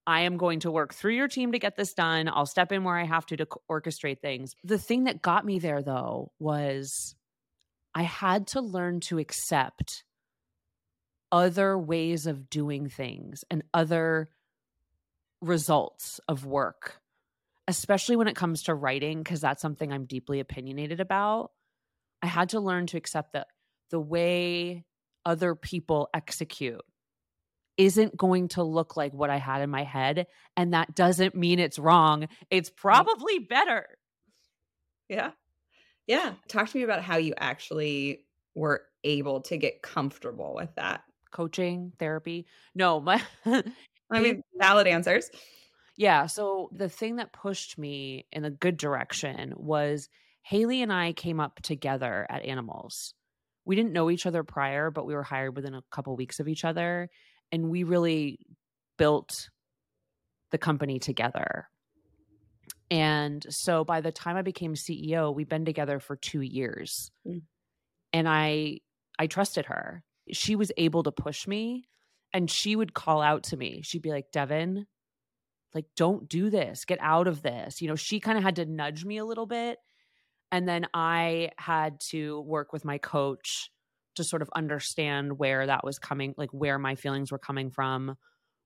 I 0.06 0.20
am 0.20 0.36
going 0.36 0.60
to 0.60 0.70
work 0.70 0.94
through 0.94 1.14
your 1.14 1.26
team 1.26 1.52
to 1.52 1.58
get 1.58 1.76
this 1.76 1.92
done. 1.92 2.28
I'll 2.28 2.46
step 2.46 2.70
in 2.70 2.84
where 2.84 2.96
I 2.96 3.04
have 3.04 3.26
to 3.26 3.36
to 3.38 3.46
orchestrate 3.68 4.20
things. 4.20 4.54
The 4.62 4.78
thing 4.78 5.04
that 5.04 5.20
got 5.20 5.44
me 5.44 5.58
there 5.58 5.82
though 5.82 6.30
was 6.38 7.16
I 7.92 8.02
had 8.02 8.46
to 8.48 8.60
learn 8.60 9.00
to 9.00 9.18
accept 9.18 10.04
other 11.32 11.76
ways 11.76 12.26
of 12.26 12.48
doing 12.48 12.88
things 12.88 13.44
and 13.50 13.64
other 13.74 14.28
results 15.40 16.20
of 16.28 16.44
work, 16.44 17.00
especially 17.66 18.16
when 18.16 18.28
it 18.28 18.36
comes 18.36 18.64
to 18.64 18.74
writing, 18.74 19.22
because 19.22 19.40
that's 19.40 19.62
something 19.62 19.92
I'm 19.92 20.04
deeply 20.04 20.40
opinionated 20.40 21.00
about. 21.00 21.50
I 22.26 22.28
had 22.28 22.48
to 22.48 22.60
learn 22.60 22.88
to 22.88 22.96
accept 22.96 23.34
that 23.34 23.46
the 23.90 24.00
way 24.00 24.84
other 25.24 25.54
people 25.54 26.08
execute 26.12 26.82
isn't 27.76 28.16
going 28.16 28.48
to 28.48 28.64
look 28.64 28.96
like 28.96 29.12
what 29.12 29.30
I 29.30 29.36
had 29.36 29.62
in 29.62 29.70
my 29.70 29.84
head. 29.84 30.26
And 30.56 30.74
that 30.74 30.96
doesn't 30.96 31.36
mean 31.36 31.60
it's 31.60 31.78
wrong. 31.78 32.26
It's 32.50 32.68
mm. 32.68 32.74
probably 32.74 33.38
better. 33.38 33.86
Yeah. 35.08 35.30
Yeah. 36.08 36.32
Talk 36.48 36.68
to 36.68 36.76
me 36.76 36.82
about 36.82 37.02
how 37.02 37.16
you 37.16 37.32
actually 37.38 38.24
were 38.56 38.82
able 39.04 39.42
to 39.42 39.56
get 39.56 39.82
comfortable 39.82 40.52
with 40.56 40.74
that. 40.74 41.04
Coaching, 41.30 41.92
therapy. 42.00 42.46
No, 42.74 42.98
my 42.98 43.22
I 44.10 44.20
mean 44.20 44.42
valid 44.58 44.88
answers. 44.88 45.30
Yeah. 45.96 46.26
So 46.26 46.70
the 46.72 46.88
thing 46.88 47.16
that 47.16 47.32
pushed 47.32 47.78
me 47.78 48.26
in 48.32 48.44
a 48.44 48.50
good 48.50 48.78
direction 48.78 49.54
was 49.56 50.08
Haley 50.48 50.80
and 50.80 50.92
I 50.92 51.12
came 51.12 51.40
up 51.40 51.60
together 51.60 52.24
at 52.30 52.44
Animalz. 52.44 53.14
We 53.64 53.74
didn't 53.74 53.92
know 53.92 54.10
each 54.12 54.26
other 54.26 54.44
prior, 54.44 54.92
but 54.92 55.04
we 55.04 55.12
were 55.12 55.24
hired 55.24 55.56
within 55.56 55.74
a 55.74 55.82
couple 55.90 56.14
weeks 56.14 56.38
of 56.38 56.46
each 56.46 56.64
other 56.64 57.10
and 57.50 57.68
we 57.68 57.82
really 57.82 58.38
built 58.96 59.50
the 60.52 60.58
company 60.58 61.00
together. 61.00 61.68
And 62.92 63.44
so 63.50 63.84
by 63.84 64.00
the 64.00 64.12
time 64.12 64.36
I 64.36 64.42
became 64.42 64.74
CEO, 64.74 65.34
we've 65.34 65.48
been 65.48 65.64
together 65.64 65.98
for 65.98 66.14
2 66.14 66.42
years. 66.42 67.10
Mm. 67.26 67.42
And 68.12 68.28
I 68.28 68.78
I 69.18 69.26
trusted 69.26 69.66
her. 69.66 70.04
She 70.30 70.54
was 70.54 70.70
able 70.76 71.02
to 71.02 71.10
push 71.10 71.48
me 71.48 71.88
and 72.32 72.48
she 72.48 72.76
would 72.76 72.94
call 72.94 73.20
out 73.20 73.42
to 73.44 73.56
me. 73.56 73.80
She'd 73.82 74.02
be 74.02 74.10
like, 74.10 74.30
"Devin, 74.30 74.86
like 75.74 75.86
don't 75.96 76.28
do 76.28 76.50
this. 76.50 76.84
Get 76.84 77.00
out 77.00 77.26
of 77.26 77.42
this." 77.42 77.82
You 77.82 77.88
know, 77.88 77.96
she 77.96 78.20
kind 78.20 78.38
of 78.38 78.44
had 78.44 78.56
to 78.56 78.64
nudge 78.64 79.04
me 79.04 79.16
a 79.16 79.24
little 79.24 79.46
bit. 79.46 79.78
And 80.52 80.68
then 80.68 80.86
I 80.94 81.50
had 81.58 82.00
to 82.10 82.40
work 82.40 82.72
with 82.72 82.84
my 82.84 82.98
coach 82.98 83.70
to 84.16 84.24
sort 84.24 84.42
of 84.42 84.50
understand 84.54 85.38
where 85.38 85.66
that 85.66 85.84
was 85.84 85.98
coming, 85.98 86.34
like 86.36 86.50
where 86.50 86.78
my 86.78 86.94
feelings 86.94 87.30
were 87.30 87.38
coming 87.38 87.70
from, 87.70 88.16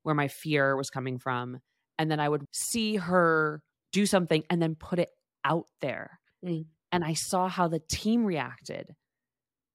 where 0.02 0.14
my 0.14 0.28
fear 0.28 0.76
was 0.76 0.90
coming 0.90 1.18
from. 1.18 1.58
And 1.98 2.10
then 2.10 2.20
I 2.20 2.28
would 2.28 2.44
see 2.52 2.96
her 2.96 3.62
do 3.92 4.06
something 4.06 4.44
and 4.48 4.62
then 4.62 4.74
put 4.74 4.98
it 4.98 5.10
out 5.44 5.66
there. 5.80 6.20
Mm. 6.44 6.66
And 6.92 7.04
I 7.04 7.14
saw 7.14 7.48
how 7.48 7.68
the 7.68 7.80
team 7.80 8.24
reacted. 8.24 8.94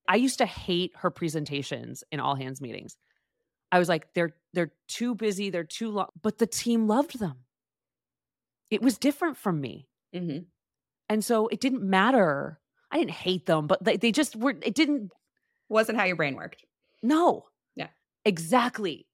I 0.08 0.16
used 0.16 0.38
to 0.38 0.46
hate 0.46 0.92
her 0.98 1.10
presentations 1.10 2.04
in 2.12 2.20
all 2.20 2.36
hands 2.36 2.62
meetings. 2.62 2.96
I 3.72 3.80
was 3.80 3.90
like, 3.90 4.14
they're 4.14 4.36
they're 4.54 4.72
too 4.88 5.16
busy, 5.16 5.50
they're 5.50 5.64
too 5.64 5.90
long, 5.90 6.08
but 6.22 6.38
the 6.38 6.48
team 6.48 6.88
loved 6.88 7.20
them. 7.20 7.46
It 8.72 8.82
was 8.82 8.98
different 8.98 9.38
from 9.38 9.60
me. 9.60 9.88
Mm-hmm. 10.16 10.44
And 11.10 11.24
so 11.24 11.48
it 11.48 11.60
didn't 11.60 11.84
matter. 11.84 12.60
I 12.92 12.98
didn't 12.98 13.12
hate 13.12 13.46
them, 13.46 13.68
but 13.68 13.84
they, 13.84 13.98
they 13.98 14.12
just 14.12 14.36
were, 14.36 14.56
it 14.62 14.76
didn't 14.76 15.12
wasn't 15.70 15.98
how 15.98 16.06
your 16.06 16.16
brain 16.16 16.36
worked. 16.36 16.64
No. 17.02 17.46
Yeah. 17.76 17.88
Exactly. 18.24 19.08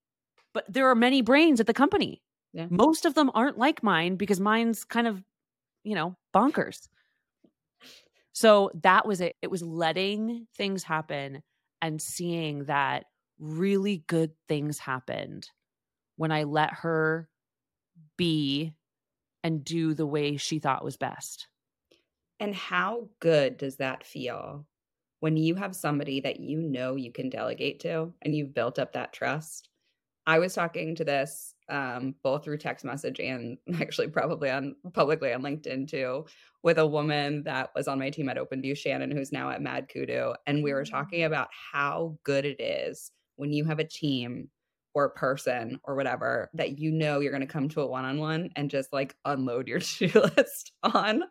But 0.54 0.66
there 0.68 0.90
are 0.90 0.96
many 0.96 1.22
brains 1.22 1.60
at 1.60 1.68
the 1.68 1.74
company. 1.74 2.22
Yeah. 2.54 2.68
Most 2.70 3.06
of 3.06 3.14
them 3.14 3.32
aren't 3.34 3.58
like 3.58 3.84
mine 3.84 4.16
because 4.16 4.40
mine's 4.40 4.84
kind 4.84 5.08
of, 5.08 5.24
you 5.84 5.96
know, 5.96 6.16
bonkers. 6.36 6.88
So 8.34 8.72
that 8.84 9.08
was 9.08 9.22
it. 9.22 9.36
It 9.42 9.52
was 9.52 9.62
letting 9.62 10.48
things 10.58 10.84
happen 10.84 11.44
and 11.82 12.02
seeing 12.02 12.66
that 12.66 13.06
really 13.40 14.04
good 14.08 14.32
things 14.48 14.80
happened 14.80 15.50
when 16.18 16.32
I 16.32 16.44
let 16.44 16.74
her 16.74 17.28
be 18.18 18.74
and 19.44 19.64
do 19.64 19.94
the 19.94 20.06
way 20.06 20.38
she 20.38 20.60
thought 20.60 20.84
was 20.84 20.98
best. 20.98 21.48
And 22.42 22.56
how 22.56 23.08
good 23.20 23.58
does 23.58 23.78
that 23.78 24.04
feel 24.04 24.66
when 25.20 25.38
you 25.38 25.54
have 25.54 25.76
somebody 25.76 26.20
that 26.22 26.40
you 26.40 26.60
know 26.60 26.96
you 26.96 27.12
can 27.12 27.30
delegate 27.30 27.80
to 27.82 28.12
and 28.24 28.36
you've 28.36 28.56
built 28.56 28.80
up 28.80 28.94
that 28.94 29.14
trust. 29.14 29.70
I 30.26 30.40
was 30.40 30.56
talking 30.56 30.96
to 30.96 31.04
this 31.04 31.54
um, 31.70 32.16
both 32.24 32.44
through 32.44 32.58
text 32.58 32.84
message 32.84 33.20
and 33.20 33.60
actually 33.80 34.08
probably 34.08 34.50
on 34.50 34.76
publicly 34.94 35.32
on 35.32 35.44
LinkedIn 35.44 35.88
too, 35.88 36.26
with 36.64 36.80
a 36.80 36.86
woman 36.88 37.44
that 37.44 37.70
was 37.76 37.88
on 37.88 38.00
my 38.00 38.10
team 38.10 38.28
at 38.28 38.38
OpenView, 38.38 38.76
Shannon, 38.76 39.12
who's 39.12 39.32
now 39.32 39.52
at 39.52 39.62
MadKudu. 39.62 40.34
And 40.48 40.64
we 40.64 40.74
were 40.74 40.84
Mm. 40.84 40.90
talking 40.90 41.24
about 41.24 41.50
how 41.52 42.18
good 42.24 42.46
it 42.46 42.60
is 42.60 43.12
when 43.36 43.54
you 43.54 43.66
have 43.66 43.80
a 43.80 43.88
team 43.88 44.50
or 44.96 45.06
a 45.06 45.12
person 45.12 45.80
or 45.84 45.96
whatever 45.96 46.50
that 46.56 46.80
you 46.80 46.92
know 46.92 47.20
you're 47.20 47.32
going 47.32 47.42
to 47.42 47.48
come 47.48 47.70
to 47.70 47.82
a 47.82 47.88
one 47.88 48.06
on 48.06 48.18
one 48.18 48.50
and 48.56 48.72
just 48.72 48.92
like 48.92 49.16
unload 49.26 49.68
your 49.68 49.80
to 49.82 50.08
do 50.08 50.22
list 50.38 50.72
on. 50.82 51.22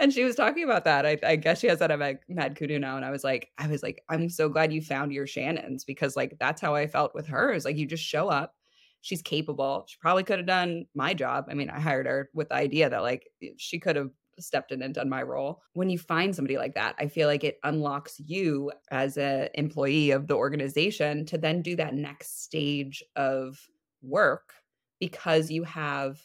And 0.00 0.12
she 0.12 0.24
was 0.24 0.34
talking 0.34 0.64
about 0.64 0.84
that. 0.84 1.04
I, 1.04 1.18
I 1.22 1.36
guess 1.36 1.60
she 1.60 1.66
has 1.66 1.78
that 1.80 1.90
at 1.90 2.20
Mad- 2.28 2.56
Kudu 2.56 2.78
now. 2.78 2.96
And 2.96 3.04
I 3.04 3.10
was 3.10 3.22
like, 3.22 3.50
I 3.58 3.68
was 3.68 3.82
like, 3.82 4.02
I'm 4.08 4.30
so 4.30 4.48
glad 4.48 4.72
you 4.72 4.80
found 4.80 5.12
your 5.12 5.26
Shannons 5.26 5.84
because 5.84 6.16
like 6.16 6.36
that's 6.40 6.60
how 6.60 6.74
I 6.74 6.86
felt 6.86 7.14
with 7.14 7.26
her. 7.26 7.48
hers. 7.48 7.66
Like 7.66 7.76
you 7.76 7.86
just 7.86 8.02
show 8.02 8.28
up. 8.28 8.54
She's 9.02 9.20
capable. 9.22 9.84
She 9.88 9.98
probably 10.00 10.24
could 10.24 10.38
have 10.38 10.46
done 10.46 10.86
my 10.94 11.12
job. 11.12 11.46
I 11.50 11.54
mean, 11.54 11.68
I 11.68 11.78
hired 11.78 12.06
her 12.06 12.30
with 12.32 12.48
the 12.48 12.54
idea 12.54 12.88
that 12.88 13.02
like 13.02 13.28
she 13.58 13.78
could 13.78 13.96
have 13.96 14.10
stepped 14.38 14.72
in 14.72 14.80
and 14.82 14.94
done 14.94 15.08
my 15.08 15.22
role. 15.22 15.62
When 15.74 15.90
you 15.90 15.98
find 15.98 16.34
somebody 16.34 16.56
like 16.56 16.74
that, 16.74 16.94
I 16.98 17.06
feel 17.08 17.28
like 17.28 17.44
it 17.44 17.58
unlocks 17.62 18.18
you 18.18 18.72
as 18.90 19.18
a 19.18 19.50
employee 19.54 20.12
of 20.12 20.26
the 20.26 20.34
organization 20.34 21.26
to 21.26 21.36
then 21.36 21.60
do 21.60 21.76
that 21.76 21.94
next 21.94 22.42
stage 22.42 23.02
of 23.16 23.58
work 24.02 24.54
because 24.98 25.50
you 25.50 25.64
have 25.64 26.20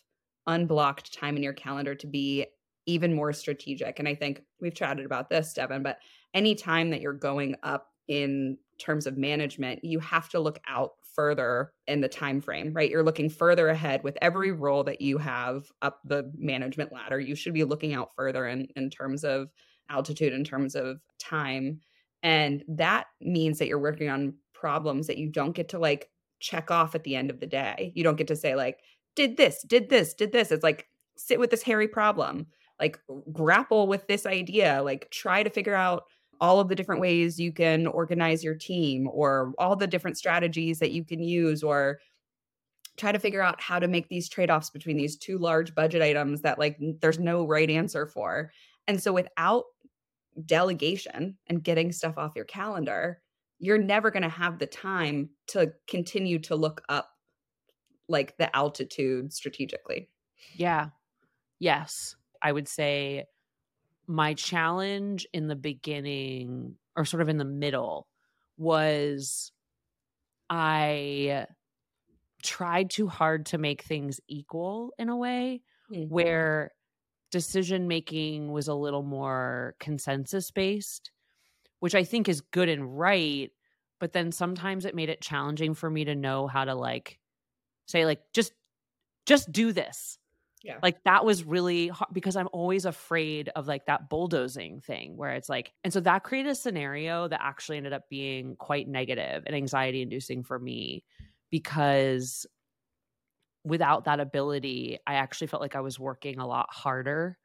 unblocked 0.48 1.13
time 1.13 1.36
in 1.36 1.44
your 1.44 1.53
calendar 1.53 1.96
to 1.96 2.08
be 2.08 2.46
even 2.86 3.13
more 3.13 3.34
strategic. 3.34 4.00
And 4.00 4.08
I 4.08 4.15
think 4.15 4.42
we've 4.60 4.75
chatted 4.75 5.06
about 5.06 5.30
this, 5.30 5.54
Devin, 5.54 5.84
but 5.84 5.98
anytime 6.34 6.89
that 6.92 7.01
you're 7.01 7.13
going 7.13 7.56
up 7.63 7.88
in 8.08 8.58
terms 8.77 9.08
of 9.08 9.18
management, 9.18 9.84
you 9.84 10.00
have 10.00 10.30
to 10.30 10.39
look 10.39 10.60
out 10.68 10.92
further 11.15 11.72
in 11.88 12.01
the 12.01 12.10
time 12.10 12.42
frame, 12.42 12.74
right? 12.74 12.89
You're 12.89 13.04
looking 13.04 13.30
further 13.30 13.70
ahead 13.70 14.04
with 14.04 14.18
every 14.22 14.51
role 14.51 14.84
that 14.84 15.01
you 15.01 15.18
have 15.18 15.72
up 15.82 16.01
the 16.04 16.32
management 16.38 16.92
ladder. 16.92 17.20
You 17.20 17.36
should 17.36 17.54
be 17.54 17.63
looking 17.63 17.94
out 17.94 18.13
further 18.15 18.46
in, 18.48 18.68
in 18.75 18.89
terms 18.89 19.24
of 19.24 19.50
altitude, 19.89 20.34
in 20.34 20.44
terms 20.44 20.75
of 20.75 21.00
time. 21.20 21.80
And 22.22 22.63
that 22.68 23.06
means 23.22 23.60
that 23.60 23.68
you're 23.68 23.80
working 23.80 24.10
on 24.10 24.34
problems 24.54 25.08
that 25.08 25.18
you 25.18 25.30
don't 25.30 25.56
get 25.56 25.70
to 25.70 25.80
like 25.80 26.10
check 26.39 26.70
off 26.70 26.96
at 26.96 27.04
the 27.04 27.15
end 27.15 27.30
of 27.30 27.39
the 27.39 27.48
day. 27.48 27.92
You 27.96 28.04
don't 28.04 28.18
get 28.18 28.27
to 28.27 28.36
say, 28.36 28.56
like, 28.56 28.80
did 29.15 29.38
this, 29.38 29.63
did 29.65 29.89
this, 29.89 30.13
did 30.13 30.32
this. 30.32 30.51
It's 30.51 30.63
like, 30.63 30.88
sit 31.15 31.39
with 31.39 31.50
this 31.50 31.63
hairy 31.63 31.88
problem, 31.88 32.48
like, 32.79 33.00
grapple 33.32 33.88
with 33.88 34.08
this 34.08 34.25
idea, 34.25 34.82
like, 34.84 35.10
try 35.12 35.44
to 35.44 35.50
figure 35.50 35.75
out 35.75 36.03
all 36.41 36.60
of 36.60 36.67
the 36.67 36.75
different 36.75 37.01
ways 37.01 37.39
you 37.39 37.53
can 37.53 37.88
organize 37.88 38.44
your 38.44 38.55
team 38.55 39.08
or 39.12 39.53
all 39.58 39.75
the 39.75 39.88
different 39.88 40.17
strategies 40.17 40.79
that 40.79 40.91
you 40.91 41.05
can 41.05 41.24
use 41.24 41.63
or 41.63 42.00
try 42.98 43.12
to 43.12 43.20
figure 43.20 43.41
out 43.41 43.62
how 43.62 43.79
to 43.79 43.88
make 43.88 44.10
these 44.10 44.29
trade-offs 44.29 44.70
between 44.70 44.98
these 44.98 45.17
two 45.17 45.38
large 45.38 45.74
budget 45.75 46.01
items 46.01 46.41
that 46.41 46.60
like 46.60 46.77
there's 47.01 47.20
no 47.20 47.46
right 47.46 47.70
answer 47.70 48.05
for. 48.05 48.51
And 48.88 49.01
so 49.01 49.13
without 49.13 49.63
delegation 50.46 51.38
and 51.48 51.63
getting 51.63 51.91
stuff 51.91 52.17
off 52.17 52.36
your 52.36 52.46
calendar, 52.46 53.22
you're 53.60 53.77
never 53.77 54.12
going 54.12 54.24
to 54.24 54.29
have 54.29 54.60
the 54.60 54.67
time 54.67 55.29
to 55.48 55.72
continue 55.88 56.39
to 56.39 56.55
look 56.55 56.84
up 56.89 57.10
like 58.08 58.38
the 58.38 58.53
altitude 58.55 59.34
strategically. 59.34 60.10
Yeah. 60.53 60.89
Yes. 61.60 62.15
I 62.42 62.51
would 62.51 62.68
say 62.68 63.25
my 64.08 64.34
challenge 64.36 65.27
in 65.34 65.48
the 65.48 65.56
beginning 65.56 66.77
or 66.98 67.06
sort 67.06 67.22
of 67.22 67.30
in 67.30 67.38
the 67.38 67.46
middle 67.46 68.08
was 68.58 69.51
I 70.50 71.48
tried 72.44 72.89
too 72.89 73.08
hard 73.08 73.46
to 73.48 73.58
make 73.58 73.82
things 73.84 74.20
equal 74.27 74.94
in 75.00 75.10
a 75.10 75.18
way 75.18 75.63
Mm. 75.89 76.10
where 76.10 76.72
decision 77.32 77.88
making 77.88 78.51
was 78.51 78.68
a 78.68 78.75
little 78.75 79.04
more 79.04 79.75
consensus 79.80 80.51
based, 80.51 81.12
which 81.80 81.96
I 81.96 82.04
think 82.04 82.30
is 82.30 82.42
good 82.42 82.70
and 82.70 82.98
right. 83.00 83.51
But 84.00 84.13
then 84.13 84.32
sometimes 84.32 84.86
it 84.86 84.96
made 84.96 85.10
it 85.10 85.22
challenging 85.22 85.75
for 85.75 85.89
me 85.89 86.06
to 86.06 86.15
know 86.15 86.48
how 86.48 86.65
to 86.65 86.75
like 86.75 87.20
say, 87.88 88.06
like, 88.06 88.22
just 88.34 88.54
just 89.25 89.51
do 89.51 89.72
this. 89.74 90.20
Yeah. 90.65 90.79
Like 90.81 91.03
that 91.03 91.24
was 91.24 91.43
really 91.43 91.89
hard 91.89 92.10
because 92.12 92.36
I'm 92.36 92.50
always 92.51 92.86
afraid 92.86 93.50
of 93.55 93.67
like 93.67 93.86
that 93.86 94.10
bulldozing 94.10 94.81
thing 94.81 95.15
where 95.15 95.34
it's 95.34 95.48
like, 95.48 95.72
and 95.84 95.93
so 95.93 96.00
that 96.00 96.24
created 96.24 96.50
a 96.50 96.55
scenario 96.55 97.27
that 97.27 97.39
actually 97.39 97.77
ended 97.77 97.93
up 97.93 98.10
being 98.10 98.55
quite 98.55 98.88
negative 98.88 99.43
and 99.45 99.55
anxiety 99.55 100.01
inducing 100.01 100.43
for 100.43 100.57
me 100.57 101.03
because 101.51 102.48
without 103.63 104.05
that 104.05 104.19
ability, 104.19 104.98
I 105.05 105.15
actually 105.15 105.48
felt 105.48 105.62
like 105.62 105.75
I 105.75 105.81
was 105.81 106.00
working 106.00 106.39
a 106.39 106.48
lot 106.48 106.67
harder 106.72 107.38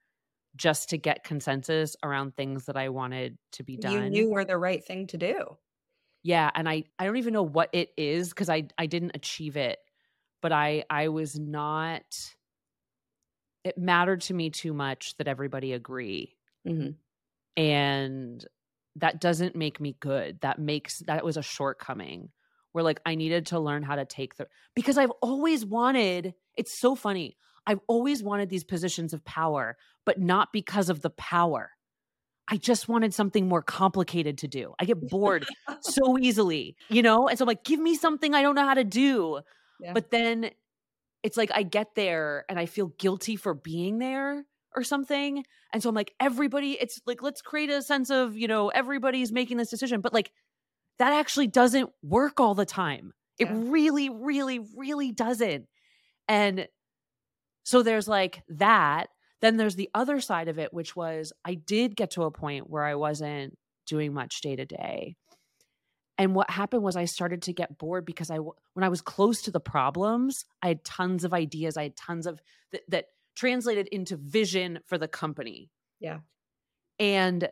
just 0.56 0.88
to 0.90 0.98
get 0.98 1.22
consensus 1.22 1.96
around 2.02 2.34
things 2.34 2.66
that 2.66 2.76
I 2.76 2.88
wanted 2.88 3.36
to 3.52 3.62
be 3.62 3.76
done. 3.76 3.92
You 3.92 4.10
knew 4.10 4.30
were 4.30 4.46
the 4.46 4.56
right 4.56 4.82
thing 4.82 5.06
to 5.08 5.18
do. 5.18 5.58
Yeah, 6.22 6.50
and 6.54 6.66
I 6.68 6.84
I 6.98 7.04
don't 7.04 7.18
even 7.18 7.34
know 7.34 7.42
what 7.42 7.68
it 7.74 7.90
is 7.98 8.30
because 8.30 8.48
I 8.48 8.68
I 8.78 8.86
didn't 8.86 9.12
achieve 9.14 9.58
it, 9.58 9.78
but 10.40 10.52
I 10.52 10.84
I 10.88 11.08
was 11.08 11.38
not. 11.38 12.04
It 13.64 13.76
mattered 13.78 14.22
to 14.22 14.34
me 14.34 14.50
too 14.50 14.72
much 14.72 15.16
that 15.18 15.28
everybody 15.28 15.72
agree, 15.72 16.36
Mhm. 16.66 16.96
and 17.56 18.44
that 18.96 19.20
doesn't 19.20 19.54
make 19.54 19.80
me 19.80 19.96
good. 20.00 20.40
That 20.40 20.58
makes 20.58 21.00
that 21.00 21.24
was 21.24 21.36
a 21.36 21.42
shortcoming. 21.42 22.30
Where 22.72 22.84
like 22.84 23.00
I 23.04 23.16
needed 23.16 23.46
to 23.46 23.58
learn 23.58 23.82
how 23.82 23.96
to 23.96 24.04
take 24.04 24.36
the 24.36 24.46
because 24.74 24.96
I've 24.96 25.10
always 25.22 25.66
wanted. 25.66 26.34
It's 26.56 26.78
so 26.78 26.94
funny. 26.94 27.36
I've 27.66 27.80
always 27.88 28.22
wanted 28.22 28.48
these 28.48 28.64
positions 28.64 29.12
of 29.12 29.24
power, 29.24 29.76
but 30.06 30.18
not 30.20 30.52
because 30.52 30.88
of 30.88 31.02
the 31.02 31.10
power. 31.10 31.72
I 32.48 32.56
just 32.56 32.88
wanted 32.88 33.14
something 33.14 33.48
more 33.48 33.62
complicated 33.62 34.38
to 34.38 34.48
do. 34.48 34.74
I 34.80 34.84
get 34.84 35.00
bored 35.08 35.46
so 35.82 36.18
easily, 36.18 36.76
you 36.88 37.02
know? 37.02 37.28
And 37.28 37.38
so 37.38 37.44
I'm 37.44 37.48
like, 37.48 37.64
give 37.64 37.80
me 37.80 37.94
something 37.96 38.34
I 38.34 38.42
don't 38.42 38.54
know 38.56 38.66
how 38.66 38.74
to 38.74 38.84
do. 38.84 39.40
Yeah. 39.80 39.92
But 39.94 40.10
then 40.10 40.50
it's 41.22 41.36
like 41.36 41.50
I 41.54 41.62
get 41.62 41.94
there 41.94 42.44
and 42.48 42.58
I 42.58 42.66
feel 42.66 42.88
guilty 42.98 43.36
for 43.36 43.54
being 43.54 43.98
there 43.98 44.44
or 44.74 44.82
something. 44.82 45.44
And 45.72 45.82
so 45.82 45.88
I'm 45.88 45.94
like, 45.94 46.14
everybody, 46.20 46.72
it's 46.72 47.00
like, 47.06 47.22
let's 47.22 47.42
create 47.42 47.70
a 47.70 47.82
sense 47.82 48.10
of, 48.10 48.36
you 48.36 48.48
know, 48.48 48.68
everybody's 48.68 49.32
making 49.32 49.56
this 49.56 49.70
decision. 49.70 50.00
But 50.00 50.12
like, 50.14 50.32
that 50.98 51.12
actually 51.12 51.46
doesn't 51.46 51.90
work 52.02 52.40
all 52.40 52.54
the 52.54 52.66
time. 52.66 53.12
It 53.38 53.48
Yeah. 53.48 53.54
really, 53.56 54.08
really, 54.10 54.60
really 54.76 55.12
doesn't. 55.12 55.66
And 56.28 56.68
so 57.64 57.82
there's 57.82 58.08
like 58.08 58.42
that. 58.48 59.08
Then 59.40 59.56
there's 59.56 59.76
the 59.76 59.90
other 59.94 60.20
side 60.20 60.48
of 60.48 60.58
it, 60.58 60.72
which 60.72 60.94
was 60.94 61.32
I 61.44 61.54
did 61.54 61.96
get 61.96 62.10
to 62.12 62.24
a 62.24 62.30
point 62.30 62.68
where 62.68 62.84
I 62.84 62.94
wasn't 62.94 63.56
doing 63.86 64.12
much 64.12 64.40
day 64.42 64.56
to 64.56 64.66
day. 64.66 65.16
And 66.20 66.34
what 66.34 66.50
happened 66.50 66.82
was 66.82 66.96
I 66.96 67.06
started 67.06 67.40
to 67.42 67.54
get 67.54 67.78
bored 67.78 68.04
because 68.04 68.30
I, 68.30 68.36
when 68.36 68.84
I 68.84 68.90
was 68.90 69.00
close 69.00 69.40
to 69.42 69.50
the 69.50 69.58
problems, 69.58 70.44
I 70.62 70.68
had 70.68 70.84
tons 70.84 71.24
of 71.24 71.32
ideas. 71.32 71.78
I 71.78 71.84
had 71.84 71.96
tons 71.96 72.26
of 72.26 72.42
that, 72.72 72.82
that 72.88 73.06
translated 73.34 73.88
into 73.88 74.18
vision 74.18 74.80
for 74.84 74.98
the 74.98 75.08
company. 75.08 75.70
Yeah. 75.98 76.18
And 76.98 77.48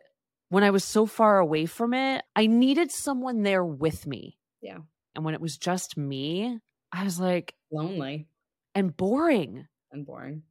when 0.49 0.63
I 0.63 0.69
was 0.69 0.83
so 0.83 1.07
far 1.07 1.39
away 1.39 1.65
from 1.65 1.95
it, 1.95 2.23
I 2.35 2.45
needed 2.45 2.91
someone 2.91 3.41
there 3.41 3.65
with 3.65 4.05
me. 4.05 4.37
Yeah. 4.61 4.77
And 5.15 5.25
when 5.25 5.33
it 5.33 5.41
was 5.41 5.57
just 5.57 5.97
me, 5.97 6.59
I 6.91 7.03
was 7.03 7.19
like, 7.19 7.55
Lonely 7.71 8.27
and 8.75 8.95
boring. 8.95 9.65
and 9.91 10.05
boring. 10.05 10.43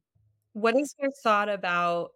What 0.51 0.75
is 0.77 0.93
your 0.99 1.11
thought 1.23 1.47
about 1.47 2.11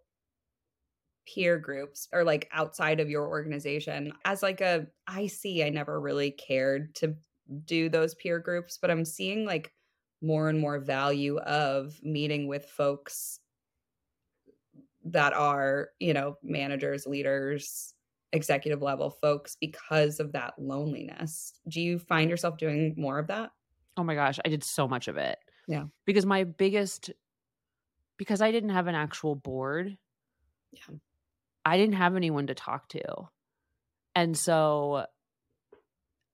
peer 1.26 1.58
groups 1.58 2.08
or 2.12 2.24
like 2.24 2.48
outside 2.52 3.00
of 3.00 3.10
your 3.10 3.28
organization? 3.28 4.12
As 4.24 4.42
like 4.42 4.60
a 4.60 4.86
IC, 5.16 5.64
I 5.64 5.70
never 5.70 6.00
really 6.00 6.30
cared 6.30 6.94
to 6.96 7.16
do 7.64 7.88
those 7.88 8.14
peer 8.14 8.38
groups, 8.38 8.78
but 8.80 8.90
I'm 8.90 9.04
seeing 9.04 9.44
like 9.44 9.72
more 10.22 10.48
and 10.48 10.58
more 10.58 10.78
value 10.78 11.38
of 11.38 11.98
meeting 12.02 12.48
with 12.48 12.64
folks 12.66 13.40
that 15.04 15.34
are, 15.34 15.90
you 16.00 16.14
know, 16.14 16.36
managers, 16.42 17.06
leaders, 17.06 17.94
executive 18.32 18.82
level 18.82 19.10
folks 19.10 19.56
because 19.60 20.18
of 20.18 20.32
that 20.32 20.54
loneliness. 20.58 21.52
Do 21.68 21.80
you 21.80 21.98
find 21.98 22.30
yourself 22.30 22.56
doing 22.56 22.94
more 22.96 23.18
of 23.18 23.28
that? 23.28 23.50
Oh 23.96 24.02
my 24.02 24.14
gosh, 24.14 24.38
I 24.44 24.48
did 24.48 24.64
so 24.64 24.88
much 24.88 25.08
of 25.08 25.16
it. 25.16 25.38
Yeah. 25.68 25.84
Because 26.04 26.26
my 26.26 26.44
biggest 26.44 27.10
because 28.16 28.40
I 28.40 28.52
didn't 28.52 28.70
have 28.70 28.86
an 28.86 28.94
actual 28.94 29.34
board. 29.34 29.96
Yeah. 30.72 30.96
I 31.64 31.76
didn't 31.76 31.94
have 31.94 32.16
anyone 32.16 32.46
to 32.48 32.54
talk 32.54 32.88
to. 32.90 33.28
And 34.14 34.36
so 34.36 35.06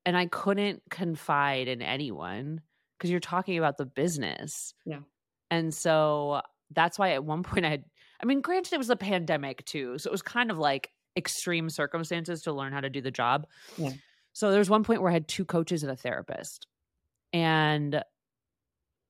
and 0.07 0.17
I 0.17 0.27
couldn't 0.27 0.83
confide 0.91 1.69
in 1.69 1.83
anyone 1.83 2.63
because 2.99 3.11
you're 3.11 3.21
talking 3.21 3.59
about 3.59 3.77
the 3.77 3.87
business. 3.87 4.75
Yeah. 4.85 5.01
And 5.51 5.75
so 5.75 6.41
that's 6.71 6.99
why 6.99 7.13
at 7.13 7.25
one 7.25 7.43
point 7.45 7.67
I 7.67 7.71
had 7.71 7.85
I 8.23 8.27
mean, 8.27 8.43
granted 8.43 8.75
it 8.75 8.79
was 8.79 8.91
a 8.91 8.97
pandemic 8.97 9.65
too. 9.65 9.97
So 9.99 10.09
it 10.09 10.13
was 10.13 10.23
kind 10.23 10.51
of 10.51 10.59
like 10.59 10.91
extreme 11.17 11.71
circumstances 11.71 12.43
to 12.43 12.53
learn 12.53 12.73
how 12.73 12.81
to 12.81 12.91
do 12.91 13.01
the 13.01 13.11
job. 13.11 13.47
Yeah. 13.77 13.93
So 14.33 14.51
there 14.51 14.59
was 14.59 14.71
one 14.71 14.85
point 14.85 15.01
where 15.01 15.11
I 15.11 15.15
had 15.15 15.27
two 15.27 15.45
coaches 15.45 15.83
and 15.83 15.91
a 15.91 15.97
therapist. 15.97 16.67
And 17.33 18.03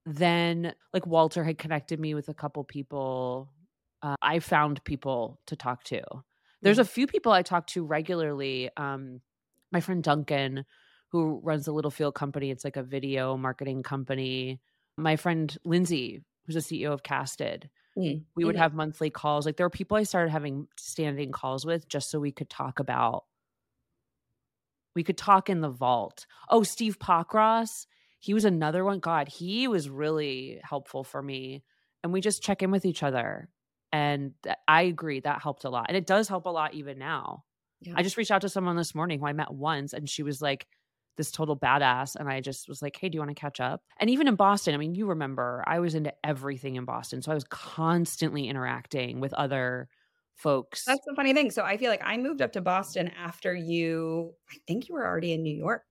then 0.07 0.75
like 0.93 1.07
Walter 1.07 1.45
had 1.45 1.59
connected 1.59 2.01
me 2.01 2.15
with 2.15 2.29
a 2.29 2.35
couple 2.35 2.65
people. 2.65 3.51
Uh, 4.03 4.17
I 4.23 4.39
found 4.39 4.83
people 4.85 5.41
to 5.47 5.57
talk 5.57 5.85
to. 5.85 6.03
There's 6.63 6.79
a 6.79 6.85
few 6.85 7.07
people 7.07 7.33
I 7.33 7.43
talk 7.43 7.67
to 7.69 7.85
regularly. 7.85 8.71
Um, 8.77 9.21
my 9.73 9.81
friend 9.81 10.03
Duncan, 10.03 10.65
who 11.09 11.41
runs 11.43 11.65
the 11.65 11.73
Littlefield 11.73 12.15
company, 12.15 12.51
it's 12.51 12.65
like 12.65 12.77
a 12.77 12.83
video 12.83 13.37
marketing 13.37 13.83
company. 13.83 14.61
My 14.97 15.17
friend 15.17 15.57
Lindsay, 15.65 16.23
who's 16.47 16.55
the 16.55 16.61
CEO 16.61 16.93
of 16.93 17.03
Casted. 17.03 17.71
Mm. 17.97 18.23
We 18.35 18.45
would 18.45 18.57
have 18.57 18.75
monthly 18.75 19.11
calls. 19.11 19.47
Like 19.47 19.57
there 19.57 19.67
were 19.67 19.71
people 19.71 19.97
I 19.97 20.03
started 20.03 20.31
having 20.31 20.69
standing 20.77 21.33
calls 21.33 21.65
with 21.65 21.89
just 21.89 22.11
so 22.11 22.21
we 22.21 22.33
could 22.33 22.51
talk 22.51 22.79
about 22.79 23.25
we 24.95 25.05
could 25.05 25.19
talk 25.19 25.49
in 25.49 25.61
the 25.61 25.71
vault. 25.71 26.27
Oh, 26.49 26.63
Steve 26.63 26.99
Pockross, 26.99 27.87
he 28.19 28.35
was 28.35 28.45
another 28.45 28.85
one. 28.85 28.99
God, 28.99 29.29
he 29.29 29.69
was 29.69 29.89
really 29.89 30.61
helpful 30.63 31.05
for 31.05 31.23
me. 31.23 31.63
And 32.03 32.13
we 32.13 32.21
just 32.21 32.43
check 32.43 32.63
in 32.63 32.71
with 32.71 32.85
each 32.85 33.03
other. 33.03 33.49
And 33.93 34.33
I 34.69 34.83
agree, 34.83 35.21
that 35.21 35.43
helped 35.43 35.65
a 35.65 35.71
lot. 35.71 35.87
And 35.89 35.97
it 35.97 36.07
does 36.07 36.29
help 36.29 36.47
a 36.47 36.51
lot 36.51 36.75
even 36.75 36.99
now. 36.99 37.45
Yeah. 37.81 37.95
I 37.97 38.03
just 38.03 38.17
reached 38.17 38.31
out 38.31 38.43
to 38.43 38.49
someone 38.49 38.77
this 38.77 38.95
morning 38.95 39.21
who 39.21 39.27
I 39.27 39.33
met 39.33 39.53
once, 39.53 39.93
and 39.93 40.09
she 40.09 40.23
was 40.23 40.41
like, 40.41 40.67
this 41.17 41.31
total 41.31 41.57
badass. 41.57 42.17
And 42.17 42.29
I 42.29 42.41
just 42.41 42.69
was 42.69 42.81
like, 42.81 42.97
hey, 42.99 43.09
do 43.09 43.17
you 43.17 43.21
want 43.21 43.31
to 43.31 43.41
catch 43.41 43.61
up? 43.61 43.83
And 43.99 44.09
even 44.09 44.27
in 44.27 44.37
Boston, 44.37 44.75
I 44.75 44.79
mean, 44.79 44.95
you 44.95 45.07
remember, 45.07 45.63
I 45.67 45.81
was 45.81 45.95
into 45.95 46.15
everything 46.25 46.77
in 46.77 46.85
Boston. 46.85 47.21
So 47.21 47.31
I 47.31 47.35
was 47.35 47.45
constantly 47.45 48.49
interacting 48.49 49.21
with 49.21 49.35
other 49.35 49.89
folks. 50.35 50.85
That's 50.87 51.05
the 51.07 51.15
funny 51.15 51.35
thing. 51.35 51.51
So 51.51 51.63
I 51.63 51.77
feel 51.77 51.91
like 51.91 52.03
I 52.03 52.17
moved 52.17 52.41
up 52.41 52.53
to 52.53 52.63
Boston 52.63 53.11
after 53.19 53.55
you, 53.55 54.33
I 54.51 54.57
think 54.67 54.89
you 54.89 54.95
were 54.95 55.07
already 55.07 55.33
in 55.33 55.43
New 55.43 55.55
York. 55.55 55.83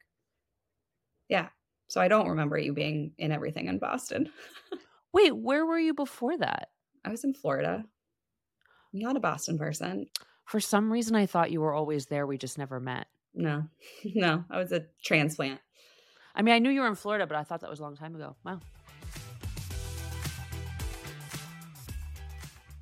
Yeah. 1.28 1.50
So 1.88 2.02
I 2.02 2.08
don't 2.08 2.30
remember 2.30 2.58
you 2.58 2.74
being 2.74 3.12
in 3.18 3.32
everything 3.32 3.68
in 3.68 3.78
Boston. 3.78 4.30
Wait, 5.14 5.36
where 5.36 5.66
were 5.66 5.80
you 5.80 5.94
before 5.94 6.38
that? 6.38 6.70
I 7.06 7.10
was 7.10 7.24
in 7.24 7.34
Florida. 7.34 7.84
I'm 8.94 9.00
not 9.00 9.16
a 9.16 9.20
Boston 9.20 9.58
person. 9.58 10.08
For 10.46 10.60
some 10.60 10.92
reason, 10.92 11.16
I 11.16 11.26
thought 11.26 11.52
you 11.52 11.62
were 11.62 11.74
always 11.74 12.08
there. 12.08 12.26
We 12.26 12.38
just 12.38 12.58
never 12.58 12.80
met. 12.80 13.08
No, 13.34 13.66
no, 14.04 14.44
I 14.50 14.58
was 14.58 14.72
a 14.72 14.86
transplant. 15.04 15.60
I 16.36 16.42
mean, 16.42 16.56
I 16.56 16.60
knew 16.60 16.70
you 16.70 16.82
were 16.82 16.88
in 16.88 16.96
Florida, 16.96 17.28
but 17.28 17.38
I 17.38 17.44
thought 17.44 17.62
that 17.62 17.70
was 17.70 17.80
a 17.80 17.84
long 17.84 17.96
time 17.96 18.16
ago. 18.16 18.36
Wow. 18.46 18.60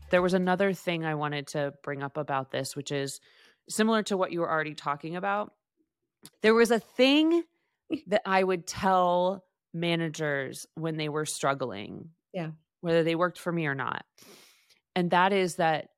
There 0.10 0.22
was 0.22 0.34
another 0.34 0.74
thing 0.74 1.06
I 1.06 1.16
wanted 1.16 1.48
to 1.48 1.74
bring 1.84 2.02
up 2.02 2.16
about 2.16 2.52
this, 2.52 2.76
which 2.76 2.92
is 2.92 3.20
similar 3.68 4.04
to 4.04 4.16
what 4.16 4.32
you 4.32 4.40
were 4.40 4.50
already 4.50 4.74
talking 4.74 5.16
about. 5.18 5.54
There 6.42 6.54
was 6.54 6.72
a 6.72 6.80
thing 6.80 7.44
that 8.08 8.22
I 8.26 8.44
would 8.44 8.68
tell 8.68 9.44
managers 9.74 10.66
when 10.76 10.98
they 10.98 11.10
were 11.10 11.26
struggling. 11.26 12.12
Yeah. 12.34 12.52
Whether 12.88 13.04
they 13.04 13.16
worked 13.16 13.40
for 13.40 13.52
me 13.52 13.68
or 13.68 13.76
not. 13.76 14.04
And 14.96 15.12
that 15.12 15.34
is 15.34 15.56
that 15.56 15.90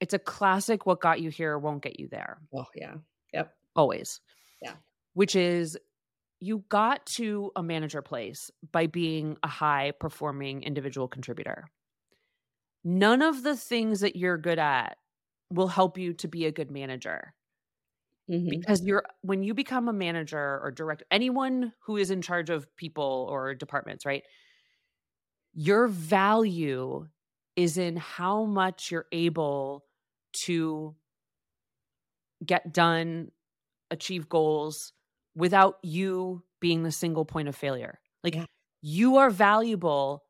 it's 0.00 0.14
a 0.14 0.18
classic 0.18 0.86
what 0.86 1.00
got 1.00 1.20
you 1.20 1.30
here 1.30 1.58
won't 1.58 1.82
get 1.82 2.00
you 2.00 2.08
there. 2.10 2.38
Oh, 2.54 2.64
yeah. 2.74 2.94
Yep. 3.32 3.52
Always. 3.76 4.20
Yeah. 4.60 4.72
Which 5.14 5.36
is 5.36 5.78
you 6.40 6.64
got 6.68 7.06
to 7.06 7.50
a 7.56 7.62
manager 7.62 8.02
place 8.02 8.50
by 8.72 8.86
being 8.86 9.36
a 9.42 9.48
high 9.48 9.92
performing 9.98 10.62
individual 10.62 11.08
contributor 11.08 11.66
none 12.86 13.20
of 13.20 13.42
the 13.42 13.56
things 13.56 14.00
that 14.00 14.14
you're 14.14 14.38
good 14.38 14.60
at 14.60 14.96
will 15.50 15.66
help 15.66 15.98
you 15.98 16.14
to 16.14 16.28
be 16.28 16.46
a 16.46 16.52
good 16.52 16.70
manager. 16.70 17.34
Mm-hmm. 18.30 18.48
Because 18.48 18.82
you're 18.82 19.04
when 19.22 19.42
you 19.42 19.54
become 19.54 19.88
a 19.88 19.92
manager 19.92 20.60
or 20.62 20.70
director, 20.70 21.04
anyone 21.10 21.72
who 21.84 21.96
is 21.96 22.10
in 22.10 22.22
charge 22.22 22.48
of 22.48 22.66
people 22.76 23.26
or 23.30 23.54
departments, 23.54 24.06
right? 24.06 24.22
Your 25.56 25.88
value 25.88 27.08
is 27.56 27.78
in 27.78 27.96
how 27.96 28.44
much 28.44 28.90
you're 28.90 29.06
able 29.10 29.84
to 30.44 30.94
get 32.44 32.72
done, 32.72 33.30
achieve 33.90 34.28
goals 34.28 34.92
without 35.34 35.78
you 35.82 36.42
being 36.60 36.82
the 36.82 36.92
single 36.92 37.24
point 37.24 37.48
of 37.48 37.56
failure. 37.56 37.98
Like 38.22 38.34
yeah. 38.34 38.44
you 38.82 39.16
are 39.16 39.30
valuable 39.30 40.24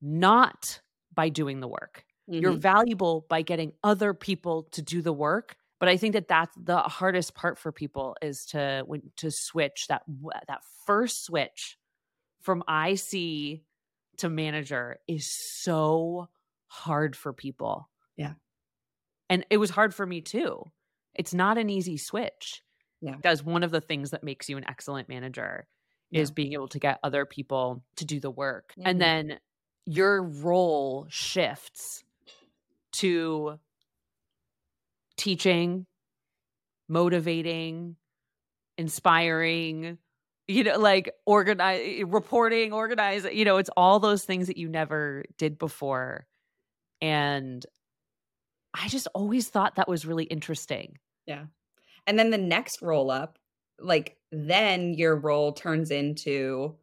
not 0.00 0.80
by 1.14 1.28
doing 1.28 1.60
the 1.60 1.68
work. 1.68 2.04
Mm-hmm. 2.30 2.42
You're 2.42 2.52
valuable 2.52 3.26
by 3.28 3.42
getting 3.42 3.72
other 3.84 4.14
people 4.14 4.64
to 4.72 4.82
do 4.82 5.02
the 5.02 5.12
work. 5.12 5.56
But 5.80 5.88
I 5.88 5.96
think 5.96 6.14
that 6.14 6.28
that's 6.28 6.54
the 6.56 6.78
hardest 6.78 7.34
part 7.34 7.58
for 7.58 7.70
people 7.70 8.16
is 8.20 8.46
to 8.46 8.84
to 9.18 9.30
switch 9.30 9.86
that 9.88 10.02
that 10.48 10.62
first 10.86 11.24
switch 11.24 11.78
from 12.40 12.64
IC 12.68 13.60
to 14.18 14.28
manager 14.28 14.98
is 15.06 15.26
so 15.26 16.28
hard 16.66 17.16
for 17.16 17.32
people. 17.32 17.88
Yeah. 18.16 18.34
And 19.30 19.44
it 19.50 19.58
was 19.58 19.70
hard 19.70 19.94
for 19.94 20.06
me 20.06 20.20
too. 20.20 20.64
It's 21.14 21.34
not 21.34 21.58
an 21.58 21.70
easy 21.70 21.96
switch. 21.96 22.62
Yeah. 23.00 23.14
Because 23.14 23.42
one 23.42 23.62
of 23.62 23.70
the 23.70 23.80
things 23.80 24.10
that 24.10 24.24
makes 24.24 24.48
you 24.48 24.56
an 24.56 24.64
excellent 24.68 25.08
manager 25.08 25.66
yeah. 26.10 26.22
is 26.22 26.30
being 26.30 26.52
able 26.52 26.68
to 26.68 26.78
get 26.78 26.98
other 27.02 27.24
people 27.24 27.82
to 27.96 28.04
do 28.04 28.20
the 28.20 28.30
work. 28.30 28.72
Mm-hmm. 28.72 28.88
And 28.88 29.00
then 29.00 29.38
your 29.86 30.22
role 30.22 31.06
shifts 31.08 32.02
to 32.92 33.58
teaching, 35.16 35.86
motivating, 36.88 37.96
inspiring, 38.76 39.98
you 40.48 40.64
know, 40.64 40.78
like 40.78 41.12
organize, 41.26 42.02
reporting, 42.06 42.72
organize, 42.72 43.24
you 43.32 43.44
know, 43.44 43.58
it's 43.58 43.70
all 43.76 44.00
those 44.00 44.24
things 44.24 44.46
that 44.46 44.56
you 44.56 44.68
never 44.68 45.24
did 45.36 45.58
before. 45.58 46.26
And 47.00 47.64
I 48.74 48.88
just 48.88 49.08
always 49.14 49.48
thought 49.48 49.76
that 49.76 49.88
was 49.88 50.06
really 50.06 50.24
interesting. 50.24 50.98
Yeah. 51.26 51.44
And 52.06 52.18
then 52.18 52.30
the 52.30 52.38
next 52.38 52.82
roll 52.82 53.10
up, 53.10 53.38
like 53.78 54.16
then 54.32 54.94
your 54.94 55.14
role 55.14 55.52
turns 55.52 55.90
into 55.90 56.76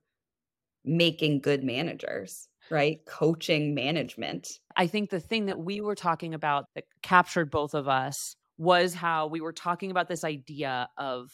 making 0.86 1.42
good 1.42 1.64
managers 1.64 2.48
right? 2.70 3.00
Coaching 3.06 3.76
management. 3.76 4.60
I 4.76 4.88
think 4.88 5.10
the 5.10 5.20
thing 5.20 5.48
that 5.48 5.60
we 5.60 5.82
were 5.82 5.96
talking 5.96 6.34
about 6.34 6.66
that 6.76 6.86
captured 7.02 7.52
both 7.52 7.74
of 7.74 7.88
us 7.88 8.36
was 8.58 8.94
how 8.94 9.28
we 9.28 9.42
were 9.42 9.54
talking 9.54 9.92
about 9.92 10.08
this 10.08 10.24
idea 10.24 10.90
of 10.98 11.30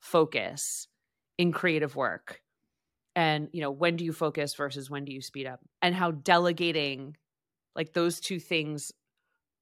focus 0.00 0.88
in 1.38 1.52
creative 1.52 1.96
work. 1.96 2.40
And, 3.14 3.48
you 3.52 3.62
know, 3.62 3.70
when 3.70 3.96
do 3.96 4.04
you 4.04 4.12
focus 4.12 4.54
versus 4.54 4.90
when 4.90 5.04
do 5.04 5.12
you 5.12 5.22
speed 5.22 5.46
up? 5.46 5.60
And 5.80 5.94
how 5.94 6.10
delegating, 6.10 7.16
like 7.74 7.92
those 7.92 8.20
two 8.20 8.38
things 8.38 8.92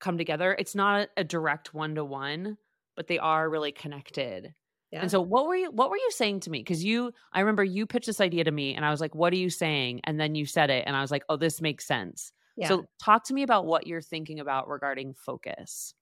come 0.00 0.18
together. 0.18 0.54
It's 0.58 0.74
not 0.74 1.08
a 1.16 1.24
direct 1.24 1.72
one 1.72 1.94
to 1.94 2.04
one, 2.04 2.58
but 2.96 3.06
they 3.06 3.18
are 3.18 3.48
really 3.48 3.72
connected. 3.72 4.54
Yeah. 4.90 5.00
And 5.00 5.10
so 5.10 5.20
what 5.20 5.46
were 5.46 5.56
you 5.56 5.70
what 5.72 5.90
were 5.90 5.96
you 5.96 6.10
saying 6.12 6.40
to 6.40 6.50
me? 6.50 6.62
Cuz 6.62 6.84
you 6.84 7.12
I 7.32 7.40
remember 7.40 7.64
you 7.64 7.86
pitched 7.86 8.06
this 8.06 8.20
idea 8.20 8.44
to 8.44 8.52
me 8.52 8.74
and 8.74 8.84
I 8.84 8.90
was 8.90 9.00
like, 9.00 9.14
"What 9.14 9.32
are 9.32 9.36
you 9.36 9.50
saying?" 9.50 10.00
And 10.04 10.20
then 10.20 10.36
you 10.36 10.46
said 10.46 10.70
it 10.70 10.84
and 10.86 10.94
I 10.94 11.00
was 11.00 11.10
like, 11.10 11.24
"Oh, 11.28 11.36
this 11.36 11.60
makes 11.60 11.84
sense." 11.84 12.32
Yeah. 12.56 12.68
So 12.68 12.86
talk 13.02 13.24
to 13.24 13.34
me 13.34 13.42
about 13.42 13.66
what 13.66 13.88
you're 13.88 14.00
thinking 14.00 14.38
about 14.38 14.68
regarding 14.68 15.14
focus. 15.14 15.94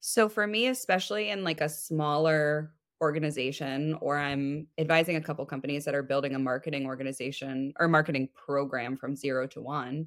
So 0.00 0.28
for 0.28 0.46
me 0.46 0.66
especially 0.66 1.30
in 1.30 1.44
like 1.44 1.62
a 1.62 1.68
smaller 1.68 2.74
organization 3.04 3.96
or 4.00 4.18
I'm 4.18 4.66
advising 4.78 5.16
a 5.16 5.20
couple 5.20 5.46
companies 5.46 5.84
that 5.84 5.94
are 5.94 6.02
building 6.02 6.34
a 6.34 6.38
marketing 6.38 6.86
organization 6.86 7.72
or 7.78 7.86
marketing 7.86 8.28
program 8.34 8.96
from 8.96 9.14
0 9.14 9.46
to 9.48 9.60
1 9.60 10.06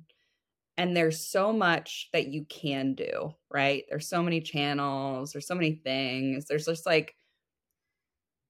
and 0.79 0.95
there's 0.95 1.25
so 1.25 1.51
much 1.51 2.09
that 2.13 2.27
you 2.27 2.45
can 2.45 2.93
do, 2.93 3.33
right? 3.51 3.83
There's 3.89 4.07
so 4.07 4.21
many 4.21 4.41
channels, 4.41 5.31
there's 5.31 5.47
so 5.47 5.55
many 5.55 5.81
things. 5.83 6.45
There's 6.45 6.65
just 6.65 6.85
like 6.85 7.15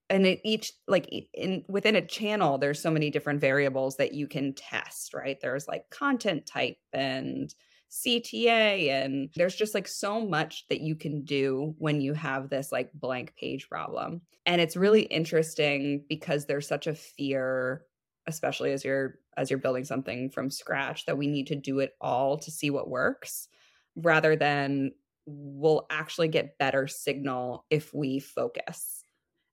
and 0.10 0.26
it 0.26 0.40
each 0.44 0.74
like 0.88 1.08
in 1.34 1.64
within 1.68 1.96
a 1.96 2.06
channel 2.06 2.58
there's 2.58 2.82
so 2.82 2.90
many 2.90 3.10
different 3.10 3.42
variables 3.42 3.98
that 3.98 4.14
you 4.14 4.26
can 4.26 4.54
test 4.54 5.14
right 5.14 5.40
there's 5.42 5.68
like 5.68 5.90
content 5.90 6.46
type 6.46 6.78
and 6.94 7.54
cta 7.90 8.90
and 8.90 9.30
there's 9.36 9.56
just 9.56 9.74
like 9.74 9.88
so 9.88 10.26
much 10.26 10.68
that 10.70 10.82
you 10.82 10.96
can 10.96 11.24
do 11.24 11.74
when 11.78 12.02
you 12.02 12.14
have 12.14 12.50
this 12.50 12.72
like 12.72 12.92
blank 12.94 13.34
page 13.38 13.70
problem 13.70 14.22
and 14.46 14.60
it's 14.60 14.76
really 14.76 15.04
interesting 15.04 16.04
because 16.10 16.46
there's 16.46 16.68
such 16.68 16.88
a 16.88 16.96
fear 16.96 17.84
especially 18.28 18.74
as 18.74 18.84
you're 18.84 19.20
as 19.38 19.50
you're 19.50 19.60
building 19.60 19.86
something 19.86 20.30
from 20.30 20.50
scratch 20.50 21.06
that 21.06 21.18
we 21.18 21.28
need 21.28 21.48
to 21.48 21.56
do 21.56 21.80
it 21.80 21.96
all 22.02 22.38
to 22.38 22.52
see 22.52 22.70
what 22.70 22.90
works 22.90 23.48
rather 23.96 24.36
than 24.36 24.92
we'll 25.26 25.86
actually 25.90 26.28
get 26.28 26.58
better 26.58 26.88
signal 26.88 27.66
if 27.70 27.94
we 27.94 28.20
focus 28.20 29.04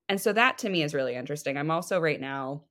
and 0.09 0.20
so 0.20 0.33
that 0.33 0.59
to 0.59 0.68
me 0.68 0.83
is 0.83 0.94
really 0.94 1.14
interesting. 1.14 1.57
I'm 1.57 1.70
also 1.70 2.01
right 2.01 2.20
now 2.20 2.64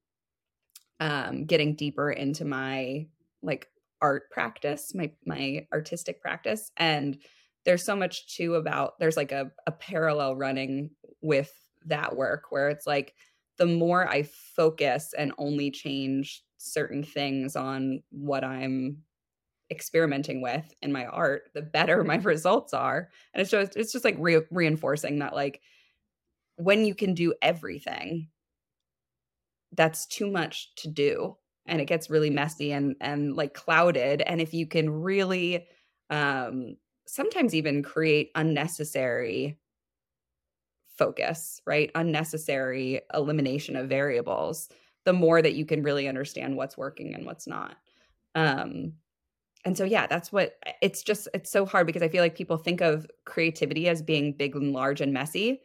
um 0.99 1.45
getting 1.45 1.75
deeper 1.75 2.11
into 2.11 2.45
my 2.45 3.07
like 3.41 3.67
art 4.03 4.29
practice, 4.29 4.93
my 4.93 5.11
my 5.25 5.65
artistic 5.73 6.21
practice 6.21 6.71
and 6.77 7.17
there's 7.65 7.83
so 7.83 7.95
much 7.95 8.35
too 8.35 8.55
about 8.55 8.99
there's 8.99 9.17
like 9.17 9.31
a, 9.31 9.51
a 9.65 9.71
parallel 9.71 10.35
running 10.35 10.89
with 11.21 11.51
that 11.85 12.15
work 12.15 12.45
where 12.49 12.69
it's 12.69 12.85
like 12.85 13.13
the 13.57 13.65
more 13.65 14.07
I 14.07 14.23
focus 14.23 15.13
and 15.17 15.31
only 15.37 15.71
change 15.71 16.43
certain 16.57 17.03
things 17.03 17.55
on 17.55 18.01
what 18.09 18.43
I'm 18.43 18.97
experimenting 19.69 20.41
with 20.41 20.73
in 20.81 20.91
my 20.91 21.05
art, 21.05 21.43
the 21.53 21.61
better 21.61 22.03
my 22.03 22.15
results 22.15 22.73
are. 22.73 23.09
And 23.33 23.41
it's 23.41 23.51
just 23.51 23.75
it's 23.75 23.91
just 23.91 24.05
like 24.05 24.17
re- 24.19 24.41
reinforcing 24.51 25.19
that 25.19 25.33
like 25.35 25.61
when 26.57 26.85
you 26.85 26.95
can 26.95 27.13
do 27.13 27.33
everything, 27.41 28.29
that's 29.71 30.05
too 30.05 30.29
much 30.29 30.73
to 30.77 30.87
do 30.87 31.35
and 31.65 31.81
it 31.81 31.85
gets 31.85 32.09
really 32.09 32.29
messy 32.29 32.71
and 32.71 32.95
and 33.01 33.35
like 33.35 33.53
clouded 33.53 34.21
and 34.21 34.41
if 34.41 34.53
you 34.53 34.67
can 34.67 34.89
really 34.89 35.67
um 36.09 36.75
sometimes 37.05 37.53
even 37.53 37.83
create 37.83 38.31
unnecessary 38.35 39.57
focus, 40.97 41.61
right? 41.65 41.91
Unnecessary 41.95 43.01
elimination 43.13 43.75
of 43.75 43.89
variables, 43.89 44.69
the 45.05 45.13
more 45.13 45.41
that 45.41 45.55
you 45.55 45.65
can 45.65 45.83
really 45.83 46.07
understand 46.07 46.55
what's 46.55 46.77
working 46.77 47.13
and 47.13 47.25
what's 47.25 47.47
not. 47.47 47.77
Um, 48.35 48.93
and 49.65 49.77
so, 49.77 49.85
yeah, 49.85 50.07
that's 50.07 50.31
what 50.31 50.55
it's 50.81 51.03
just, 51.03 51.27
it's 51.33 51.49
so 51.49 51.65
hard 51.65 51.87
because 51.87 52.03
I 52.03 52.09
feel 52.09 52.21
like 52.21 52.35
people 52.35 52.57
think 52.57 52.81
of 52.81 53.07
creativity 53.25 53.87
as 53.87 54.01
being 54.01 54.33
big 54.33 54.55
and 54.55 54.73
large 54.73 55.01
and 55.01 55.13
messy. 55.13 55.61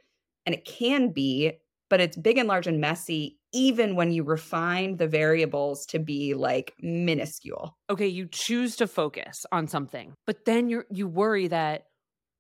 And 0.47 0.55
it 0.55 0.65
can 0.65 1.13
be, 1.13 1.53
but 1.91 2.01
it's 2.01 2.17
big 2.17 2.39
and 2.39 2.49
large 2.49 2.67
and 2.67 2.81
messy 2.81 3.38
even 3.53 3.97
when 3.97 4.13
you 4.13 4.23
refine 4.23 4.97
the 4.97 5.09
variables 5.09 5.87
to 5.87 5.99
be 5.99 6.35
like 6.35 6.75
minuscule. 6.81 7.77
Okay, 7.89 8.07
you 8.07 8.27
choose 8.31 8.77
to 8.77 8.87
focus 8.87 9.47
on 9.53 9.67
something, 9.67 10.15
but 10.27 10.45
then 10.45 10.69
you 10.69 10.85
you 10.91 11.09
worry 11.09 11.49
that 11.49 11.85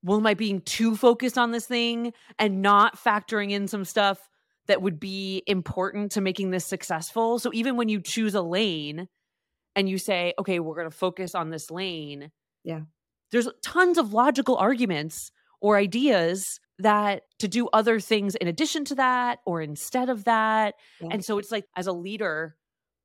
well, 0.02 0.18
am 0.18 0.26
I 0.26 0.34
being 0.34 0.60
too 0.60 0.96
focused 0.96 1.36
on 1.36 1.50
this 1.50 1.66
thing 1.66 2.12
and 2.38 2.62
not 2.62 2.96
factoring 2.96 3.50
in 3.50 3.66
some 3.66 3.84
stuff 3.84 4.18
that 4.68 4.82
would 4.82 5.00
be 5.00 5.42
important 5.46 6.12
to 6.12 6.20
making 6.20 6.50
this 6.50 6.64
successful? 6.64 7.38
So 7.38 7.50
even 7.52 7.76
when 7.76 7.88
you 7.88 8.00
choose 8.00 8.34
a 8.34 8.42
lane 8.42 9.08
and 9.74 9.88
you 9.88 9.98
say, 9.98 10.34
okay, 10.38 10.60
we're 10.60 10.76
going 10.76 10.90
to 10.90 10.96
focus 10.96 11.34
on 11.34 11.50
this 11.50 11.70
lane. 11.70 12.30
Yeah. 12.64 12.82
There's 13.32 13.48
tons 13.62 13.98
of 13.98 14.12
logical 14.12 14.56
arguments 14.56 15.30
or 15.60 15.76
ideas 15.76 16.60
that 16.78 17.22
to 17.40 17.48
do 17.48 17.68
other 17.72 17.98
things 18.00 18.34
in 18.34 18.46
addition 18.48 18.84
to 18.86 18.94
that 18.96 19.40
or 19.44 19.60
instead 19.60 20.08
of 20.08 20.24
that. 20.24 20.74
Yeah. 21.00 21.08
And 21.12 21.24
so 21.24 21.38
it's 21.38 21.50
like, 21.50 21.64
as 21.76 21.86
a 21.86 21.92
leader, 21.92 22.56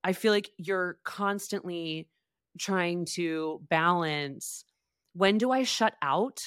I 0.03 0.13
feel 0.13 0.31
like 0.31 0.51
you're 0.57 0.97
constantly 1.03 2.07
trying 2.59 3.05
to 3.15 3.61
balance 3.69 4.63
when 5.13 5.37
do 5.37 5.51
I 5.51 5.63
shut 5.63 5.95
out 6.01 6.39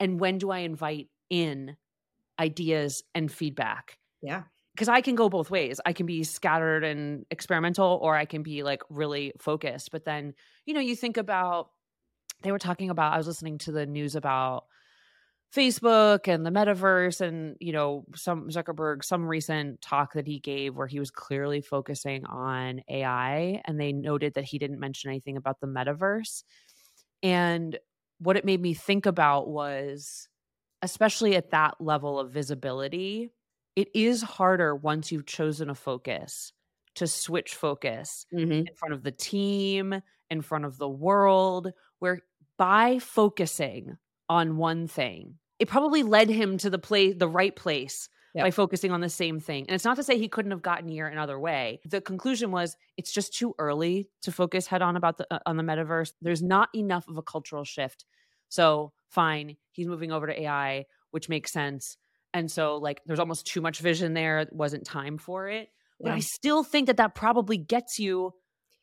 and 0.00 0.20
when 0.20 0.38
do 0.38 0.50
I 0.50 0.58
invite 0.58 1.08
in 1.30 1.76
ideas 2.38 3.02
and 3.14 3.30
feedback? 3.30 3.98
Yeah. 4.20 4.42
Because 4.74 4.88
I 4.88 5.02
can 5.02 5.14
go 5.14 5.28
both 5.28 5.50
ways. 5.50 5.80
I 5.84 5.92
can 5.92 6.06
be 6.06 6.24
scattered 6.24 6.82
and 6.82 7.26
experimental, 7.30 7.98
or 8.00 8.16
I 8.16 8.24
can 8.24 8.42
be 8.42 8.62
like 8.62 8.82
really 8.88 9.32
focused. 9.38 9.90
But 9.90 10.04
then, 10.04 10.32
you 10.64 10.72
know, 10.72 10.80
you 10.80 10.96
think 10.96 11.18
about, 11.18 11.68
they 12.42 12.50
were 12.52 12.58
talking 12.58 12.88
about, 12.88 13.12
I 13.12 13.18
was 13.18 13.26
listening 13.26 13.58
to 13.58 13.72
the 13.72 13.84
news 13.86 14.16
about 14.16 14.64
Facebook 15.54 16.28
and 16.28 16.46
the 16.46 16.50
metaverse 16.50 17.20
and 17.20 17.56
you 17.60 17.72
know 17.72 18.04
some 18.14 18.48
Zuckerberg 18.48 19.04
some 19.04 19.26
recent 19.26 19.82
talk 19.82 20.14
that 20.14 20.26
he 20.26 20.38
gave 20.38 20.74
where 20.76 20.86
he 20.86 20.98
was 20.98 21.10
clearly 21.10 21.60
focusing 21.60 22.24
on 22.24 22.80
AI 22.88 23.60
and 23.66 23.78
they 23.78 23.92
noted 23.92 24.34
that 24.34 24.44
he 24.44 24.58
didn't 24.58 24.80
mention 24.80 25.10
anything 25.10 25.36
about 25.36 25.60
the 25.60 25.66
metaverse 25.66 26.42
and 27.22 27.78
what 28.18 28.36
it 28.36 28.44
made 28.44 28.62
me 28.62 28.72
think 28.72 29.04
about 29.04 29.48
was 29.48 30.28
especially 30.80 31.36
at 31.36 31.50
that 31.50 31.74
level 31.80 32.18
of 32.18 32.30
visibility 32.30 33.30
it 33.76 33.88
is 33.94 34.22
harder 34.22 34.74
once 34.74 35.12
you've 35.12 35.26
chosen 35.26 35.68
a 35.68 35.74
focus 35.74 36.52
to 36.94 37.06
switch 37.06 37.54
focus 37.54 38.24
mm-hmm. 38.34 38.52
in 38.52 38.68
front 38.74 38.94
of 38.94 39.02
the 39.02 39.12
team 39.12 40.00
in 40.30 40.40
front 40.40 40.64
of 40.64 40.78
the 40.78 40.88
world 40.88 41.72
where 41.98 42.20
by 42.56 42.98
focusing 42.98 43.98
on 44.30 44.56
one 44.56 44.88
thing 44.88 45.34
it 45.62 45.68
probably 45.68 46.02
led 46.02 46.28
him 46.28 46.58
to 46.58 46.68
the 46.70 46.78
place 46.78 47.14
the 47.16 47.28
right 47.28 47.54
place 47.54 48.08
yep. 48.34 48.44
by 48.44 48.50
focusing 48.50 48.90
on 48.90 49.00
the 49.00 49.08
same 49.08 49.38
thing. 49.38 49.64
And 49.68 49.76
it's 49.76 49.84
not 49.84 49.96
to 49.96 50.02
say 50.02 50.18
he 50.18 50.26
couldn't 50.26 50.50
have 50.50 50.60
gotten 50.60 50.88
here 50.88 51.06
another 51.06 51.38
way. 51.38 51.78
The 51.84 52.00
conclusion 52.00 52.50
was 52.50 52.76
it's 52.96 53.12
just 53.12 53.32
too 53.32 53.54
early 53.60 54.08
to 54.22 54.32
focus 54.32 54.66
head 54.66 54.82
on 54.82 54.96
about 54.96 55.18
the 55.18 55.32
uh, 55.32 55.38
on 55.46 55.56
the 55.56 55.62
metaverse. 55.62 56.14
There's 56.20 56.42
not 56.42 56.68
enough 56.74 57.06
of 57.06 57.16
a 57.16 57.22
cultural 57.22 57.62
shift. 57.62 58.04
So, 58.48 58.92
fine, 59.08 59.56
he's 59.70 59.86
moving 59.86 60.10
over 60.10 60.26
to 60.26 60.42
AI, 60.42 60.86
which 61.12 61.28
makes 61.28 61.52
sense. 61.52 61.96
And 62.34 62.50
so 62.50 62.78
like 62.78 63.00
there's 63.06 63.20
almost 63.20 63.46
too 63.46 63.60
much 63.60 63.78
vision 63.78 64.14
there, 64.14 64.40
it 64.40 64.52
wasn't 64.52 64.84
time 64.84 65.16
for 65.16 65.48
it. 65.48 65.68
Yeah. 66.00 66.08
But 66.08 66.12
I 66.14 66.18
still 66.18 66.64
think 66.64 66.88
that 66.88 66.96
that 66.96 67.14
probably 67.14 67.56
gets 67.56 68.00
you 68.00 68.32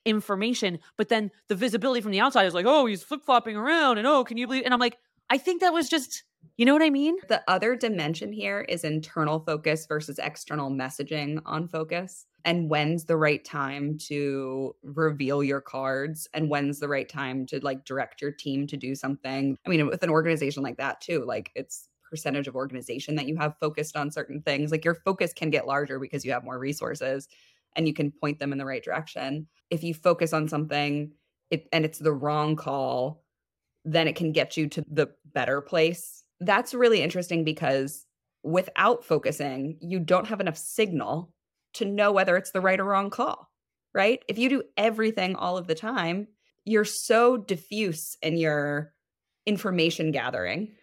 information, 0.05 0.79
but 0.95 1.09
then 1.09 1.29
the 1.49 1.55
visibility 1.55 1.99
from 1.99 2.11
the 2.11 2.21
outside 2.21 2.45
is 2.45 2.53
like, 2.53 2.65
"Oh, 2.65 2.85
he's 2.85 3.03
flip-flopping 3.03 3.57
around 3.57 3.97
and 3.97 4.07
oh, 4.07 4.23
can 4.23 4.37
you 4.37 4.47
believe?" 4.47 4.63
And 4.63 4.73
I'm 4.73 4.79
like, 4.79 4.97
I 5.29 5.37
think 5.37 5.61
that 5.61 5.73
was 5.73 5.89
just 5.89 6.23
you 6.59 6.65
know 6.65 6.73
what 6.73 6.83
I 6.83 6.89
mean? 6.89 7.15
The 7.29 7.41
other 7.47 7.75
dimension 7.75 8.33
here 8.33 8.65
is 8.67 8.83
internal 8.83 9.39
focus 9.39 9.85
versus 9.85 10.19
external 10.19 10.69
messaging 10.69 11.39
on 11.45 11.69
focus. 11.69 12.25
And 12.43 12.69
when's 12.69 13.05
the 13.05 13.15
right 13.15 13.43
time 13.45 13.97
to 14.07 14.75
reveal 14.83 15.41
your 15.41 15.61
cards 15.61 16.27
and 16.33 16.49
when's 16.49 16.79
the 16.79 16.89
right 16.89 17.07
time 17.07 17.45
to 17.45 17.59
like 17.61 17.85
direct 17.85 18.21
your 18.21 18.31
team 18.31 18.67
to 18.67 18.75
do 18.75 18.93
something. 18.93 19.55
I 19.65 19.69
mean, 19.69 19.87
with 19.87 20.03
an 20.03 20.09
organization 20.09 20.61
like 20.61 20.75
that 20.77 20.99
too, 20.99 21.23
like 21.25 21.49
it's 21.55 21.87
percentage 22.09 22.49
of 22.49 22.55
organization 22.55 23.15
that 23.15 23.27
you 23.27 23.37
have 23.37 23.57
focused 23.59 23.95
on 23.95 24.11
certain 24.11 24.41
things. 24.41 24.69
Like 24.69 24.83
your 24.83 24.95
focus 24.95 25.31
can 25.31 25.49
get 25.49 25.65
larger 25.65 25.97
because 25.97 26.25
you 26.25 26.33
have 26.33 26.43
more 26.43 26.59
resources 26.59 27.29
and 27.77 27.87
you 27.87 27.93
can 27.93 28.11
point 28.11 28.39
them 28.39 28.51
in 28.51 28.57
the 28.57 28.65
right 28.65 28.83
direction. 28.83 29.47
If 29.69 29.81
you 29.81 29.93
focus 29.93 30.33
on 30.33 30.49
something 30.49 31.11
it, 31.51 31.69
and 31.71 31.85
it's 31.85 31.99
the 31.99 32.11
wrong 32.11 32.57
call, 32.57 33.23
then 33.85 34.09
it 34.09 34.17
can 34.17 34.33
get 34.33 34.57
you 34.57 34.67
to 34.67 34.83
the 34.91 35.09
better 35.33 35.61
place 35.61 36.18
that's 36.39 36.73
really 36.73 37.01
interesting 37.01 37.43
because 37.43 38.05
without 38.43 39.03
focusing, 39.03 39.77
you 39.81 39.99
don't 39.99 40.27
have 40.27 40.39
enough 40.39 40.57
signal 40.57 41.33
to 41.73 41.85
know 41.85 42.11
whether 42.11 42.37
it's 42.37 42.51
the 42.51 42.61
right 42.61 42.79
or 42.79 42.85
wrong 42.85 43.09
call, 43.09 43.49
right? 43.93 44.23
If 44.27 44.37
you 44.37 44.49
do 44.49 44.63
everything 44.77 45.35
all 45.35 45.57
of 45.57 45.67
the 45.67 45.75
time, 45.75 46.27
you're 46.65 46.85
so 46.85 47.37
diffuse 47.37 48.17
in 48.21 48.37
your 48.37 48.93
information 49.45 50.11
gathering 50.11 50.73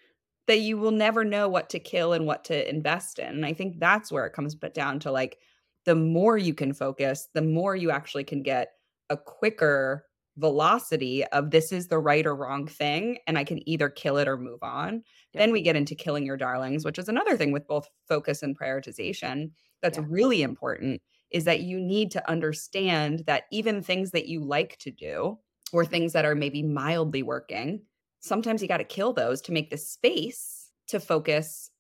that 0.47 0.61
you 0.61 0.79
will 0.79 0.93
never 0.93 1.25
know 1.25 1.49
what 1.49 1.71
to 1.71 1.79
kill 1.79 2.13
and 2.13 2.27
what 2.27 2.45
to 2.45 2.69
invest 2.69 3.19
in. 3.19 3.29
And 3.29 3.47
I 3.47 3.53
think 3.53 3.79
that's 3.79 4.13
where 4.13 4.27
it 4.27 4.33
comes 4.33 4.55
but 4.55 4.75
down 4.75 5.01
to 5.01 5.11
like 5.11 5.39
the 5.85 5.95
more 5.95 6.37
you 6.37 6.55
can 6.55 6.73
focus, 6.73 7.29
the 7.35 7.43
more 7.43 7.75
you 7.75 7.91
actually 7.91 8.25
can 8.25 8.43
get 8.43 8.73
a 9.11 9.17
quicker 9.17 10.05
velocity 10.37 11.25
of 11.27 11.51
this 11.51 11.73
is 11.73 11.89
the 11.89 11.99
right 11.99 12.27
or 12.27 12.35
wrong 12.35 12.67
thing 12.67 13.19
and 13.27 13.39
I 13.39 13.45
can 13.45 13.67
either 13.69 13.89
kill 13.89 14.19
it 14.19 14.29
or 14.29 14.37
move 14.37 14.63
on. 14.63 15.03
Yeah. 15.33 15.41
Then 15.41 15.53
we 15.53 15.63
get 15.63 15.77
into 15.77 15.95
killing 15.95 16.27
your 16.27 16.37
darlings, 16.37 16.85
which 16.85 16.99
is 16.99 17.09
another 17.09 17.37
thing 17.37 17.53
with 17.53 17.67
both 17.67 17.89
focus 18.09 18.43
and 18.43 18.59
prioritization 18.59 19.51
that's 19.83 19.99
yeah. 19.99 20.05
really 20.09 20.43
important 20.43 21.01
is 21.31 21.45
that 21.45 21.61
you 21.61 21.81
need 21.81 22.11
to 22.13 22.31
understand 22.31 23.25
that 23.27 23.45
even 23.51 23.83
things 23.83 24.11
that 24.13 24.29
you 24.29 24.45
like 24.45 24.77
to 24.79 24.91
do 24.91 25.39
or 25.73 25.85
things 25.85 26.13
that 26.13 26.25
are 26.25 26.35
maybe 26.35 26.63
mildly 26.63 27.23
working, 27.23 27.83
sometimes 28.21 28.63
you 28.63 28.69
got 28.69 28.79
to 28.79 28.85
kill 28.85 29.13
those 29.13 29.41
to 29.43 29.53
make 29.53 29.71
the 29.71 29.77
space 29.77 30.71
to 30.89 31.01
focus 31.01 31.71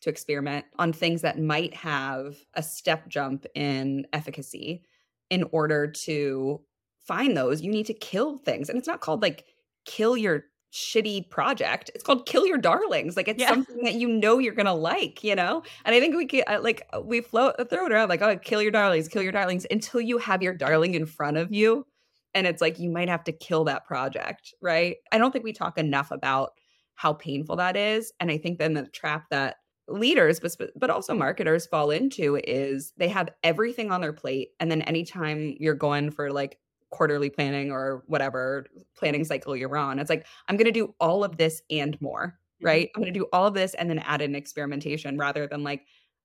to 0.00 0.10
experiment 0.10 0.66
on 0.78 0.92
things 0.92 1.22
that 1.22 1.38
might 1.38 1.74
have 1.74 2.36
a 2.54 2.62
step 2.62 3.08
jump 3.08 3.46
in 3.54 4.06
efficacy 4.12 4.82
in 5.30 5.44
order 5.50 5.86
to 5.90 6.60
find 7.06 7.36
those, 7.36 7.62
you 7.62 7.70
need 7.70 7.86
to 7.86 7.94
kill 7.94 8.38
things. 8.38 8.68
And 8.68 8.78
it's 8.78 8.88
not 8.88 9.00
called 9.00 9.22
like 9.22 9.44
kill 9.84 10.16
your 10.16 10.44
shitty 10.74 11.30
project. 11.30 11.90
It's 11.94 12.02
called 12.02 12.26
kill 12.26 12.46
your 12.46 12.58
darlings. 12.58 13.16
Like 13.16 13.28
it's 13.28 13.40
yeah. 13.40 13.48
something 13.48 13.84
that 13.84 13.94
you 13.94 14.08
know 14.08 14.38
you're 14.38 14.54
gonna 14.54 14.74
like, 14.74 15.22
you 15.22 15.36
know. 15.36 15.62
And 15.84 15.94
I 15.94 16.00
think 16.00 16.16
we 16.16 16.26
can 16.26 16.42
uh, 16.46 16.60
like 16.60 16.86
uh, 16.92 17.00
we 17.00 17.20
float 17.20 17.54
uh, 17.58 17.64
throw 17.64 17.86
it 17.86 17.92
around 17.92 18.08
like 18.08 18.22
oh 18.22 18.36
kill 18.36 18.60
your 18.60 18.72
darlings, 18.72 19.08
kill 19.08 19.22
your 19.22 19.32
darlings 19.32 19.66
until 19.70 20.00
you 20.00 20.18
have 20.18 20.42
your 20.42 20.54
darling 20.54 20.94
in 20.94 21.06
front 21.06 21.36
of 21.36 21.52
you, 21.52 21.86
and 22.34 22.46
it's 22.46 22.60
like 22.60 22.78
you 22.78 22.90
might 22.90 23.08
have 23.08 23.24
to 23.24 23.32
kill 23.32 23.64
that 23.64 23.86
project, 23.86 24.52
right? 24.60 24.96
I 25.12 25.18
don't 25.18 25.30
think 25.30 25.44
we 25.44 25.52
talk 25.52 25.78
enough 25.78 26.10
about 26.10 26.52
how 26.96 27.12
painful 27.12 27.56
that 27.56 27.76
is, 27.76 28.12
and 28.18 28.30
I 28.30 28.38
think 28.38 28.58
then 28.58 28.74
the 28.74 28.86
trap 28.86 29.26
that 29.30 29.56
leaders 29.86 30.40
but 30.40 30.70
but 30.76 30.90
also 30.90 31.14
marketers 31.14 31.66
fall 31.66 31.90
into 31.90 32.40
is 32.42 32.94
they 32.96 33.08
have 33.08 33.28
everything 33.42 33.92
on 33.92 34.00
their 34.00 34.14
plate 34.14 34.48
and 34.58 34.70
then 34.70 34.80
anytime 34.80 35.54
you're 35.60 35.74
going 35.74 36.10
for 36.10 36.32
like 36.32 36.58
quarterly 36.94 37.28
planning 37.28 37.72
or 37.72 38.04
whatever 38.06 38.66
planning 38.96 39.24
cycle 39.24 39.56
you're 39.56 39.76
on. 39.76 39.98
It's 39.98 40.08
like, 40.08 40.26
I'm 40.48 40.56
going 40.56 40.66
to 40.66 40.72
do 40.72 40.94
all 41.00 41.24
of 41.24 41.36
this 41.36 41.60
and 41.70 42.00
more, 42.00 42.26
mm-hmm. 42.26 42.66
right? 42.66 42.90
I'm 42.94 43.02
going 43.02 43.12
to 43.12 43.18
do 43.18 43.26
all 43.32 43.48
of 43.48 43.54
this 43.54 43.74
and 43.74 43.90
then 43.90 43.98
add 43.98 44.22
in 44.22 44.36
experimentation 44.36 45.18
rather 45.18 45.48
than 45.48 45.64
like, 45.64 45.82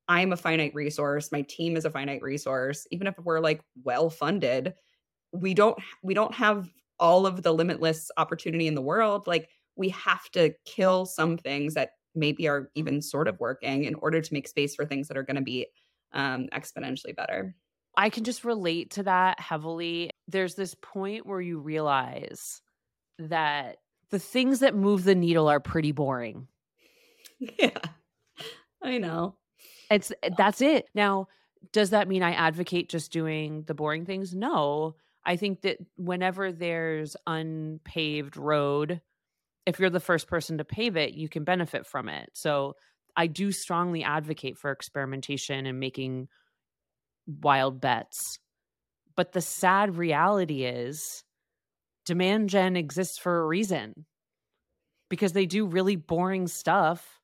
I'm 0.08 0.32
a 0.32 0.38
finite 0.38 0.74
resource, 0.76 1.32
my 1.32 1.42
team 1.42 1.76
is 1.76 1.86
a 1.86 1.90
finite 1.90 2.22
resource. 2.22 2.88
Even 2.92 3.08
if 3.08 3.16
we're 3.20 3.40
like 3.40 3.62
well 3.84 4.10
funded, 4.10 4.74
we 5.32 5.54
don't 5.54 5.78
we 6.04 6.14
don't 6.14 6.34
have 6.34 6.70
all 7.00 7.26
of 7.26 7.44
the 7.44 7.52
limitless 7.52 8.12
opportunity 8.18 8.68
in 8.68 8.76
the 8.76 8.82
world. 8.82 9.28
Like 9.28 9.50
we 9.76 9.90
have 9.90 10.30
to 10.32 10.54
kill 10.66 11.06
some 11.06 11.38
things 11.38 11.74
that 11.76 11.92
maybe 12.16 12.48
are 12.48 12.70
even 12.76 13.02
sort 13.02 13.28
of 13.28 13.40
working 13.40 13.86
in 13.86 13.96
order 13.96 14.22
to 14.22 14.34
make 14.34 14.48
space 14.48 14.76
for 14.76 14.86
things 14.86 15.08
that 15.08 15.18
are 15.18 15.24
going 15.24 15.36
to 15.36 15.42
be 15.42 15.68
um, 16.14 16.48
exponentially 16.54 17.16
better. 17.16 17.56
I 17.98 18.10
can 18.10 18.24
just 18.24 18.46
relate 18.46 18.92
to 18.92 19.04
that 19.04 19.40
heavily. 19.40 20.12
There's 20.28 20.56
this 20.56 20.76
point 20.82 21.26
where 21.26 21.42
you 21.42 21.60
realize 21.60 22.62
that 23.20 23.78
the 24.12 24.20
things 24.20 24.60
that 24.62 24.76
move 24.76 25.04
the 25.04 25.16
needle 25.16 25.50
are 25.50 25.60
pretty 25.60 25.92
boring. 25.92 26.48
Yeah, 27.40 27.80
I 28.84 28.98
know. 28.98 29.36
It's 29.90 30.12
eh, 30.24 30.30
uh 30.30 30.30
that's 30.38 30.62
it. 30.62 30.88
Now, 30.94 31.28
does 31.72 31.92
that 31.92 32.08
mean 32.08 32.24
I 32.24 32.34
advocate 32.34 32.90
just 32.90 33.12
doing 33.12 33.64
the 33.64 33.74
boring 33.74 34.06
things? 34.06 34.34
No. 34.34 34.96
I 35.26 35.36
think 35.36 35.62
that 35.62 35.78
whenever 35.98 36.52
there's 36.52 37.16
unpaved 37.28 38.38
road, 38.38 39.02
if 39.66 39.80
you're 39.80 39.90
the 39.90 40.00
first 40.00 40.28
person 40.28 40.58
to 40.60 40.66
pave 40.66 40.98
it, 40.98 41.14
you 41.14 41.30
can 41.30 41.44
benefit 41.44 41.86
from 41.86 42.10
it. 42.10 42.32
So 42.34 42.76
I 43.16 43.28
do 43.28 43.52
strongly 43.52 44.04
advocate 44.04 44.58
for 44.58 44.72
experimentation 44.72 45.66
and 45.66 45.80
making 45.80 46.30
wild 47.42 47.80
bets. 47.80 48.40
But 49.16 49.34
the 49.34 49.42
sad 49.42 49.98
reality 49.98 50.64
is 50.64 51.24
demand 52.06 52.50
gen 52.50 52.76
exists 52.76 53.18
for 53.18 53.42
a 53.42 53.46
reason 53.46 54.06
because 55.10 55.34
they 55.34 55.46
do 55.46 55.66
really 55.66 55.96
boring 55.96 56.48
stuff 56.48 57.20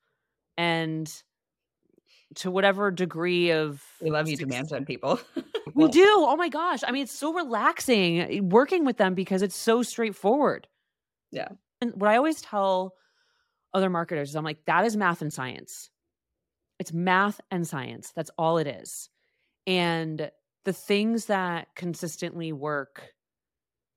and 0.58 1.10
to 2.36 2.50
whatever 2.50 2.90
degree 2.90 3.50
of 3.50 3.82
we 4.00 4.10
love 4.10 4.28
you 4.28 4.36
demand 4.36 4.68
gen 4.68 4.84
people. 4.84 5.18
We 5.74 5.88
do. 5.88 6.06
Oh 6.08 6.36
my 6.36 6.48
gosh. 6.48 6.80
I 6.86 6.92
mean 6.92 7.02
it's 7.02 7.18
so 7.18 7.34
relaxing 7.34 8.20
eh, 8.20 8.40
working 8.40 8.84
with 8.84 8.96
them 8.96 9.14
because 9.14 9.42
it's 9.42 9.56
so 9.56 9.82
straightforward. 9.82 10.68
Yeah. 11.32 11.48
And 11.80 11.92
what 11.96 12.08
i 12.08 12.16
always 12.16 12.40
tell 12.40 12.94
other 13.74 13.90
marketers 13.90 14.30
is 14.30 14.36
i'm 14.36 14.44
like 14.44 14.64
that 14.66 14.86
is 14.86 14.96
math 14.96 15.22
and 15.22 15.32
science. 15.32 15.90
It's 16.78 16.92
math 16.92 17.40
and 17.50 17.66
science. 17.66 18.12
That's 18.14 18.30
all 18.38 18.58
it 18.58 18.66
is 18.66 19.10
and 19.66 20.30
the 20.64 20.72
things 20.72 21.26
that 21.26 21.68
consistently 21.74 22.52
work 22.52 23.12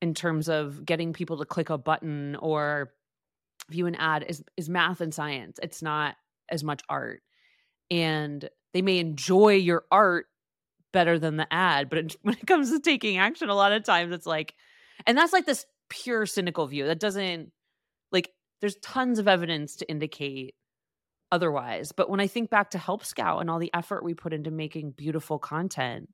in 0.02 0.14
terms 0.14 0.50
of 0.50 0.86
getting 0.86 1.14
people 1.14 1.38
to 1.38 1.46
click 1.46 1.70
a 1.70 1.78
button 1.78 2.36
or 2.38 2.92
view 3.70 3.86
an 3.86 3.96
ad 3.96 4.26
is 4.28 4.44
is 4.58 4.70
math 4.70 5.02
and 5.02 5.14
science. 5.14 5.60
It's 5.62 5.82
not 5.82 6.16
as 6.50 6.64
much 6.64 6.82
art. 6.90 7.22
And 7.92 8.48
they 8.74 8.82
may 8.82 9.00
enjoy 9.00 9.54
your 9.54 9.84
art 9.92 10.28
better 10.92 11.20
than 11.20 11.38
the 11.38 11.52
ad, 11.52 11.90
but 11.90 12.00
it, 12.00 12.16
when 12.22 12.36
it 12.36 12.48
comes 12.48 12.72
to 12.72 12.80
taking 12.80 13.18
action 13.18 13.50
a 13.50 13.56
lot 13.56 13.72
of 13.72 13.84
times 13.84 14.14
it's 14.14 14.26
like 14.26 14.56
and 15.06 15.18
that's 15.18 15.34
like 15.34 15.46
this 15.46 15.66
pure 15.90 16.26
cynical 16.26 16.68
view. 16.68 16.86
That 16.86 17.00
doesn't 17.00 17.52
like 18.12 18.32
there's 18.62 18.76
tons 18.78 19.20
of 19.20 19.28
evidence 19.28 19.78
to 19.78 19.90
indicate 19.90 20.56
otherwise. 21.32 21.92
But 21.92 22.10
when 22.10 22.20
I 22.20 22.28
think 22.28 22.50
back 22.50 22.72
to 22.72 22.78
Help 22.78 23.06
Scout 23.06 23.42
and 23.42 23.50
all 23.50 23.60
the 23.60 23.74
effort 23.74 24.04
we 24.04 24.14
put 24.14 24.34
into 24.34 24.52
making 24.52 24.92
beautiful 24.92 25.40
content, 25.40 26.10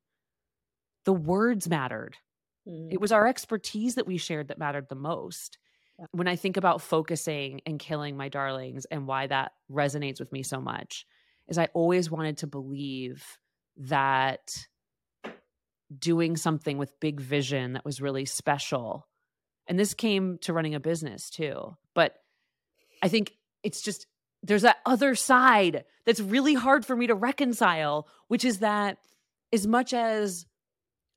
the 1.06 1.14
words 1.14 1.70
mattered. 1.70 2.16
Mm. 2.68 2.90
It 2.92 3.00
was 3.00 3.12
our 3.12 3.28
expertise 3.28 3.96
that 3.96 4.08
we 4.08 4.18
shared 4.18 4.50
that 4.50 4.60
mattered 4.60 4.88
the 4.90 4.96
most. 4.96 5.58
Yeah. 6.00 6.06
When 6.12 6.28
I 6.28 6.36
think 6.36 6.58
about 6.58 6.82
focusing 6.82 7.62
and 7.66 7.80
killing 7.80 8.18
my 8.18 8.28
darlings 8.28 8.86
and 8.86 9.08
why 9.08 9.28
that 9.28 9.54
resonates 9.72 10.20
with 10.20 10.32
me 10.32 10.44
so 10.44 10.60
much, 10.60 11.06
is 11.48 11.58
I 11.58 11.70
always 11.74 12.10
wanted 12.10 12.40
to 12.40 12.48
believe 12.48 13.24
that 13.78 14.68
doing 15.98 16.36
something 16.36 16.78
with 16.78 17.00
big 17.00 17.20
vision 17.20 17.74
that 17.74 17.86
was 17.86 18.02
really 18.02 18.26
special. 18.26 19.08
And 19.68 19.80
this 19.80 19.94
came 19.94 20.40
to 20.42 20.54
running 20.54 20.76
a 20.76 20.80
business 20.80 21.30
too. 21.30 21.76
But 21.94 22.16
I 23.04 23.08
think 23.08 23.34
it's 23.64 23.82
just 23.82 24.08
there's 24.46 24.62
that 24.62 24.78
other 24.86 25.16
side 25.16 25.86
that's 26.06 26.20
really 26.20 26.54
hard 26.54 26.86
for 26.86 26.96
me 26.96 27.08
to 27.08 27.16
reconcile, 27.16 28.08
which 28.28 28.46
is 28.46 28.60
that 28.60 28.98
as 29.52 29.66
much 29.66 29.94
as 29.94 30.46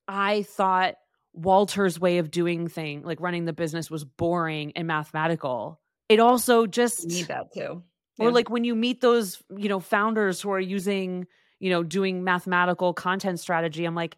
I 0.06 0.42
thought 0.42 0.94
Walter's 1.34 2.00
way 2.00 2.18
of 2.18 2.30
doing 2.30 2.68
thing, 2.68 3.02
like 3.02 3.20
running 3.20 3.44
the 3.44 3.52
business, 3.52 3.90
was 3.90 4.04
boring 4.04 4.72
and 4.76 4.86
mathematical, 4.86 5.80
it 6.08 6.20
also 6.20 6.66
just 6.66 7.02
you 7.02 7.08
need 7.08 7.26
that 7.28 7.52
too. 7.52 7.82
Yeah. 8.18 8.26
Or 8.26 8.32
like 8.32 8.50
when 8.50 8.64
you 8.64 8.74
meet 8.74 9.00
those, 9.00 9.42
you 9.54 9.68
know, 9.68 9.78
founders 9.78 10.40
who 10.40 10.50
are 10.50 10.60
using, 10.60 11.26
you 11.60 11.70
know, 11.70 11.82
doing 11.82 12.24
mathematical 12.24 12.94
content 12.94 13.38
strategy, 13.40 13.84
I'm 13.84 13.94
like, 13.94 14.16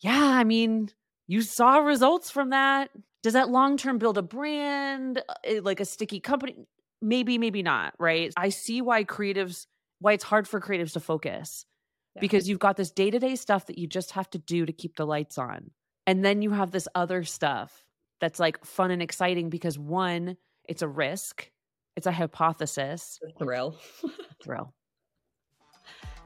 yeah, 0.00 0.22
I 0.22 0.44
mean, 0.44 0.90
you 1.26 1.42
saw 1.42 1.78
results 1.78 2.30
from 2.30 2.50
that. 2.50 2.90
Does 3.22 3.32
that 3.32 3.48
long 3.48 3.76
term 3.76 3.98
build 3.98 4.18
a 4.18 4.22
brand, 4.22 5.18
uh, 5.18 5.62
like 5.62 5.80
a 5.80 5.84
sticky 5.84 6.20
company? 6.20 6.66
Maybe 7.02 7.38
maybe 7.38 7.62
not 7.62 7.94
right? 7.98 8.32
I 8.36 8.50
see 8.50 8.82
why 8.82 9.04
creatives 9.04 9.66
why 10.00 10.12
it's 10.12 10.24
hard 10.24 10.48
for 10.48 10.60
creatives 10.60 10.92
to 10.92 11.00
focus 11.00 11.66
yeah. 12.14 12.20
because 12.20 12.48
you've 12.48 12.58
got 12.58 12.76
this 12.76 12.90
day-to-day 12.90 13.36
stuff 13.36 13.66
that 13.66 13.78
you 13.78 13.86
just 13.86 14.12
have 14.12 14.30
to 14.30 14.38
do 14.38 14.64
to 14.64 14.72
keep 14.72 14.96
the 14.96 15.06
lights 15.06 15.36
on. 15.36 15.70
And 16.06 16.24
then 16.24 16.40
you 16.40 16.50
have 16.50 16.70
this 16.70 16.88
other 16.94 17.24
stuff 17.24 17.84
that's 18.20 18.40
like 18.40 18.64
fun 18.64 18.90
and 18.90 19.02
exciting 19.02 19.50
because 19.50 19.78
one 19.78 20.36
it's 20.66 20.82
a 20.82 20.88
risk 20.88 21.50
it's 21.96 22.06
a 22.06 22.12
hypothesis. 22.12 23.18
The 23.22 23.44
thrill. 23.44 23.76
Thrill. 24.42 24.72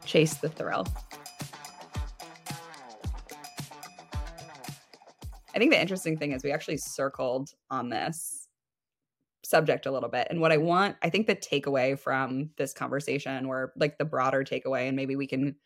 Chase 0.04 0.34
the 0.34 0.48
thrill. 0.48 0.86
I 5.54 5.58
think 5.58 5.72
the 5.72 5.80
interesting 5.80 6.16
thing 6.16 6.32
is 6.32 6.44
we 6.44 6.52
actually 6.52 6.76
circled 6.76 7.50
on 7.70 7.88
this 7.88 8.43
subject 9.44 9.86
a 9.86 9.92
little 9.92 10.08
bit. 10.08 10.26
And 10.30 10.40
what 10.40 10.52
I 10.52 10.56
want, 10.56 10.96
I 11.02 11.10
think 11.10 11.26
the 11.26 11.36
takeaway 11.36 11.98
from 11.98 12.50
this 12.56 12.72
conversation, 12.72 13.46
or 13.46 13.72
like 13.76 13.98
the 13.98 14.04
broader 14.04 14.44
takeaway, 14.44 14.88
and 14.88 14.96
maybe 14.96 15.16
we 15.16 15.26
can 15.26 15.56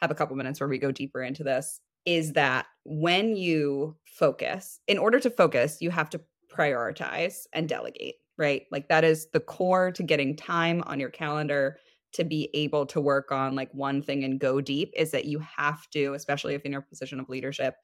have 0.00 0.10
a 0.10 0.14
couple 0.14 0.36
minutes 0.36 0.60
where 0.60 0.68
we 0.68 0.78
go 0.78 0.92
deeper 0.92 1.22
into 1.22 1.44
this, 1.44 1.80
is 2.04 2.32
that 2.32 2.66
when 2.84 3.36
you 3.36 3.96
focus, 4.04 4.80
in 4.88 4.98
order 4.98 5.20
to 5.20 5.30
focus, 5.30 5.78
you 5.80 5.90
have 5.90 6.10
to 6.10 6.20
prioritize 6.52 7.46
and 7.52 7.68
delegate, 7.68 8.16
right? 8.36 8.62
Like 8.70 8.88
that 8.88 9.04
is 9.04 9.28
the 9.32 9.40
core 9.40 9.92
to 9.92 10.02
getting 10.02 10.36
time 10.36 10.82
on 10.86 11.00
your 11.00 11.10
calendar 11.10 11.78
to 12.14 12.24
be 12.24 12.50
able 12.52 12.84
to 12.86 13.00
work 13.00 13.32
on 13.32 13.54
like 13.54 13.72
one 13.72 14.02
thing 14.02 14.22
and 14.24 14.38
go 14.38 14.60
deep 14.60 14.92
is 14.96 15.12
that 15.12 15.24
you 15.24 15.38
have 15.38 15.88
to, 15.90 16.12
especially 16.12 16.54
if 16.54 16.62
in 16.62 16.72
your 16.72 16.82
position 16.82 17.18
of 17.18 17.28
leadership, 17.28 17.74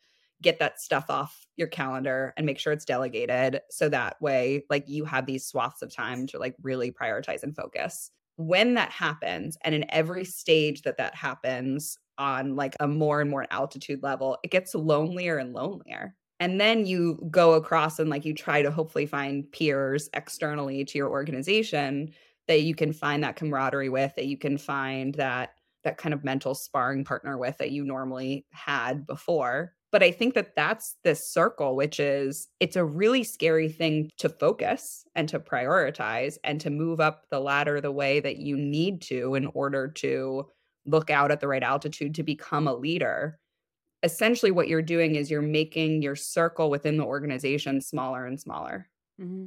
get 0.42 0.58
that 0.58 0.80
stuff 0.80 1.06
off 1.08 1.46
your 1.56 1.68
calendar 1.68 2.32
and 2.36 2.46
make 2.46 2.58
sure 2.58 2.72
it's 2.72 2.84
delegated. 2.84 3.60
So 3.70 3.88
that 3.88 4.20
way 4.20 4.64
like 4.70 4.88
you 4.88 5.04
have 5.04 5.26
these 5.26 5.46
swaths 5.46 5.82
of 5.82 5.94
time 5.94 6.26
to 6.28 6.38
like 6.38 6.54
really 6.62 6.90
prioritize 6.92 7.42
and 7.42 7.54
focus. 7.54 8.10
When 8.36 8.74
that 8.74 8.90
happens 8.90 9.58
and 9.64 9.74
in 9.74 9.84
every 9.90 10.24
stage 10.24 10.82
that 10.82 10.98
that 10.98 11.14
happens 11.14 11.98
on 12.18 12.56
like 12.56 12.76
a 12.80 12.86
more 12.86 13.20
and 13.20 13.30
more 13.30 13.46
altitude 13.50 14.02
level 14.02 14.38
it 14.44 14.50
gets 14.50 14.74
lonelier 14.74 15.38
and 15.38 15.52
lonelier. 15.52 16.14
And 16.40 16.60
then 16.60 16.86
you 16.86 17.18
go 17.30 17.54
across 17.54 17.98
and 17.98 18.10
like 18.10 18.24
you 18.24 18.32
try 18.32 18.62
to 18.62 18.70
hopefully 18.70 19.06
find 19.06 19.50
peers 19.50 20.08
externally 20.14 20.84
to 20.84 20.98
your 20.98 21.08
organization 21.08 22.12
that 22.46 22.62
you 22.62 22.74
can 22.74 22.92
find 22.92 23.24
that 23.24 23.36
camaraderie 23.36 23.88
with 23.88 24.14
that 24.16 24.26
you 24.26 24.38
can 24.38 24.56
find 24.56 25.14
that 25.14 25.54
that 25.84 25.98
kind 25.98 26.12
of 26.12 26.24
mental 26.24 26.54
sparring 26.54 27.04
partner 27.04 27.38
with 27.38 27.58
that 27.58 27.70
you 27.70 27.84
normally 27.84 28.46
had 28.52 29.06
before 29.06 29.74
but 29.90 30.02
I 30.02 30.10
think 30.10 30.34
that 30.34 30.54
that's 30.54 30.96
this 31.02 31.26
circle, 31.26 31.74
which 31.74 31.98
is 31.98 32.48
it's 32.60 32.76
a 32.76 32.84
really 32.84 33.24
scary 33.24 33.68
thing 33.68 34.10
to 34.18 34.28
focus 34.28 35.04
and 35.14 35.28
to 35.30 35.40
prioritize 35.40 36.36
and 36.44 36.60
to 36.60 36.70
move 36.70 37.00
up 37.00 37.26
the 37.30 37.40
ladder 37.40 37.80
the 37.80 37.92
way 37.92 38.20
that 38.20 38.36
you 38.36 38.56
need 38.56 39.00
to 39.02 39.34
in 39.34 39.46
order 39.54 39.88
to 39.88 40.46
look 40.84 41.10
out 41.10 41.30
at 41.30 41.40
the 41.40 41.48
right 41.48 41.62
altitude 41.62 42.14
to 42.16 42.22
become 42.22 42.68
a 42.68 42.74
leader. 42.74 43.38
Essentially, 44.02 44.50
what 44.50 44.68
you're 44.68 44.82
doing 44.82 45.14
is 45.14 45.30
you're 45.30 45.42
making 45.42 46.02
your 46.02 46.16
circle 46.16 46.70
within 46.70 46.98
the 46.98 47.04
organization 47.04 47.80
smaller 47.80 48.26
and 48.26 48.38
smaller. 48.38 48.88
Mm-hmm. 49.20 49.46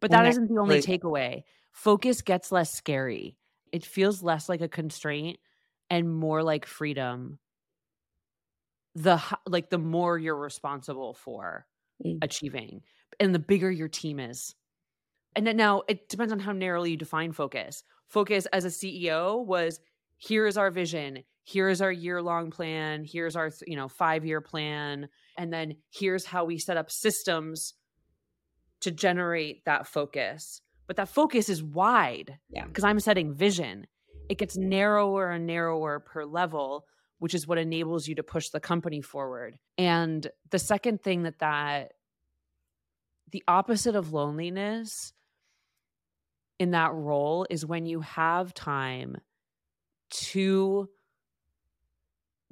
But 0.00 0.10
that 0.12 0.26
isn't 0.26 0.48
the 0.48 0.60
only 0.60 0.80
takeaway. 0.80 1.42
Focus 1.72 2.22
gets 2.22 2.52
less 2.52 2.72
scary, 2.72 3.36
it 3.72 3.84
feels 3.84 4.22
less 4.22 4.48
like 4.48 4.60
a 4.60 4.68
constraint 4.68 5.38
and 5.90 6.14
more 6.14 6.42
like 6.42 6.66
freedom 6.66 7.38
the 9.02 9.22
like 9.46 9.70
the 9.70 9.78
more 9.78 10.18
you're 10.18 10.36
responsible 10.36 11.14
for 11.14 11.66
mm. 12.04 12.18
achieving 12.22 12.82
and 13.20 13.34
the 13.34 13.38
bigger 13.38 13.70
your 13.70 13.88
team 13.88 14.18
is. 14.18 14.54
And 15.36 15.44
now 15.56 15.82
it 15.88 16.08
depends 16.08 16.32
on 16.32 16.40
how 16.40 16.52
narrowly 16.52 16.92
you 16.92 16.96
define 16.96 17.32
focus. 17.32 17.84
Focus 18.08 18.46
as 18.46 18.64
a 18.64 18.68
ceo 18.68 19.44
was 19.44 19.78
here 20.16 20.46
is 20.46 20.56
our 20.56 20.70
vision. 20.70 21.22
Here 21.44 21.68
is 21.68 21.80
our 21.80 21.92
year 21.92 22.20
long 22.20 22.50
plan 22.50 23.04
here's 23.04 23.36
our 23.36 23.50
you 23.66 23.76
know 23.76 23.88
5 23.88 24.24
year 24.24 24.40
plan. 24.40 25.08
And 25.36 25.52
then 25.52 25.76
here's 25.90 26.24
how 26.24 26.44
we 26.44 26.58
set 26.58 26.76
up 26.76 26.90
systems 26.90 27.74
to 28.80 28.90
generate 28.90 29.64
that 29.64 29.86
focus. 29.86 30.60
But 30.86 30.96
that 30.96 31.08
focus 31.08 31.48
is 31.48 31.62
wide 31.62 32.38
yeah. 32.50 32.66
because 32.66 32.84
i'm 32.84 32.98
setting 33.00 33.34
vision. 33.34 33.86
It 34.28 34.38
gets 34.38 34.56
narrower 34.56 35.30
and 35.30 35.46
narrower 35.46 36.00
per 36.00 36.24
level 36.24 36.84
which 37.18 37.34
is 37.34 37.46
what 37.46 37.58
enables 37.58 38.06
you 38.06 38.14
to 38.16 38.22
push 38.22 38.48
the 38.50 38.60
company 38.60 39.00
forward. 39.00 39.58
And 39.76 40.26
the 40.50 40.58
second 40.58 41.02
thing 41.02 41.24
that 41.24 41.40
that 41.40 41.92
the 43.30 43.42
opposite 43.46 43.94
of 43.94 44.12
loneliness 44.12 45.12
in 46.58 46.72
that 46.72 46.92
role 46.92 47.46
is 47.50 47.64
when 47.64 47.86
you 47.86 48.00
have 48.00 48.54
time 48.54 49.16
to 50.10 50.88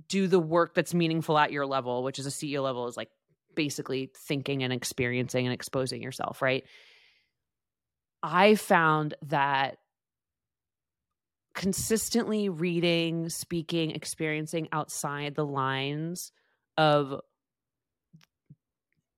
do 0.09 0.26
the 0.26 0.38
work 0.38 0.74
that's 0.74 0.94
meaningful 0.94 1.38
at 1.38 1.52
your 1.52 1.66
level, 1.66 2.02
which 2.02 2.18
is 2.18 2.26
a 2.26 2.31
CEO 2.31 2.62
level 2.62 2.87
is 2.87 2.96
like 2.96 3.11
basically 3.55 4.11
thinking 4.29 4.62
and 4.62 4.72
experiencing 4.72 5.46
and 5.46 5.55
exposing 5.55 6.02
yourself, 6.02 6.42
right? 6.42 6.64
I 8.22 8.55
found 8.55 9.14
that 9.26 9.79
consistently 11.57 12.51
reading, 12.51 13.31
speaking, 13.31 13.90
experiencing 13.90 14.69
outside 14.73 15.35
the 15.35 15.45
lines 15.45 16.31
of 16.77 17.21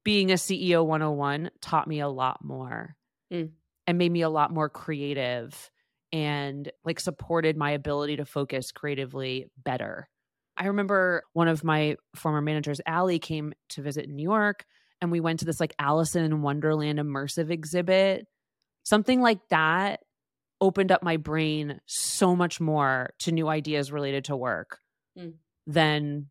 being 0.05 0.31
a 0.31 0.35
CEO 0.35 0.87
101 0.87 1.51
taught 1.61 1.89
me 1.89 2.01
a 2.01 2.09
lot 2.09 2.43
more 2.43 2.97
mm. 3.31 3.51
and 3.87 3.99
made 3.99 4.13
me 4.13 4.23
a 4.23 4.31
lot 4.31 4.53
more 4.53 4.71
creative 4.71 5.71
and 6.13 6.71
like 6.85 7.01
supported 7.01 7.57
my 7.57 7.73
ability 7.73 8.17
to 8.17 8.25
focus 8.25 8.71
creatively 8.71 9.51
better. 9.63 10.09
I 10.57 10.69
remember 10.69 11.25
one 11.33 11.49
of 11.49 11.65
my 11.65 11.97
former 12.15 12.41
managers, 12.41 12.81
Allie, 12.87 13.19
came 13.19 13.53
to 13.71 13.83
visit 13.83 14.09
New 14.09 14.23
York 14.23 14.65
and 15.03 15.11
we 15.11 15.21
went 15.21 15.41
to 15.41 15.45
this 15.45 15.61
like 15.61 15.75
Alice 15.79 16.15
in 16.15 16.41
Wonderland 16.41 17.01
immersive 17.01 17.51
exhibit. 17.51 18.27
Something 18.85 19.21
like 19.21 19.41
that 19.51 20.01
opened 20.61 20.93
up 20.93 21.03
my 21.03 21.17
brain 21.17 21.81
so 21.87 22.35
much 22.35 22.61
more 22.61 23.15
to 23.21 23.33
new 23.33 23.49
ideas 23.49 23.93
related 23.93 24.25
to 24.25 24.37
work 24.37 24.79
mm. 25.17 25.35
than 25.67 26.27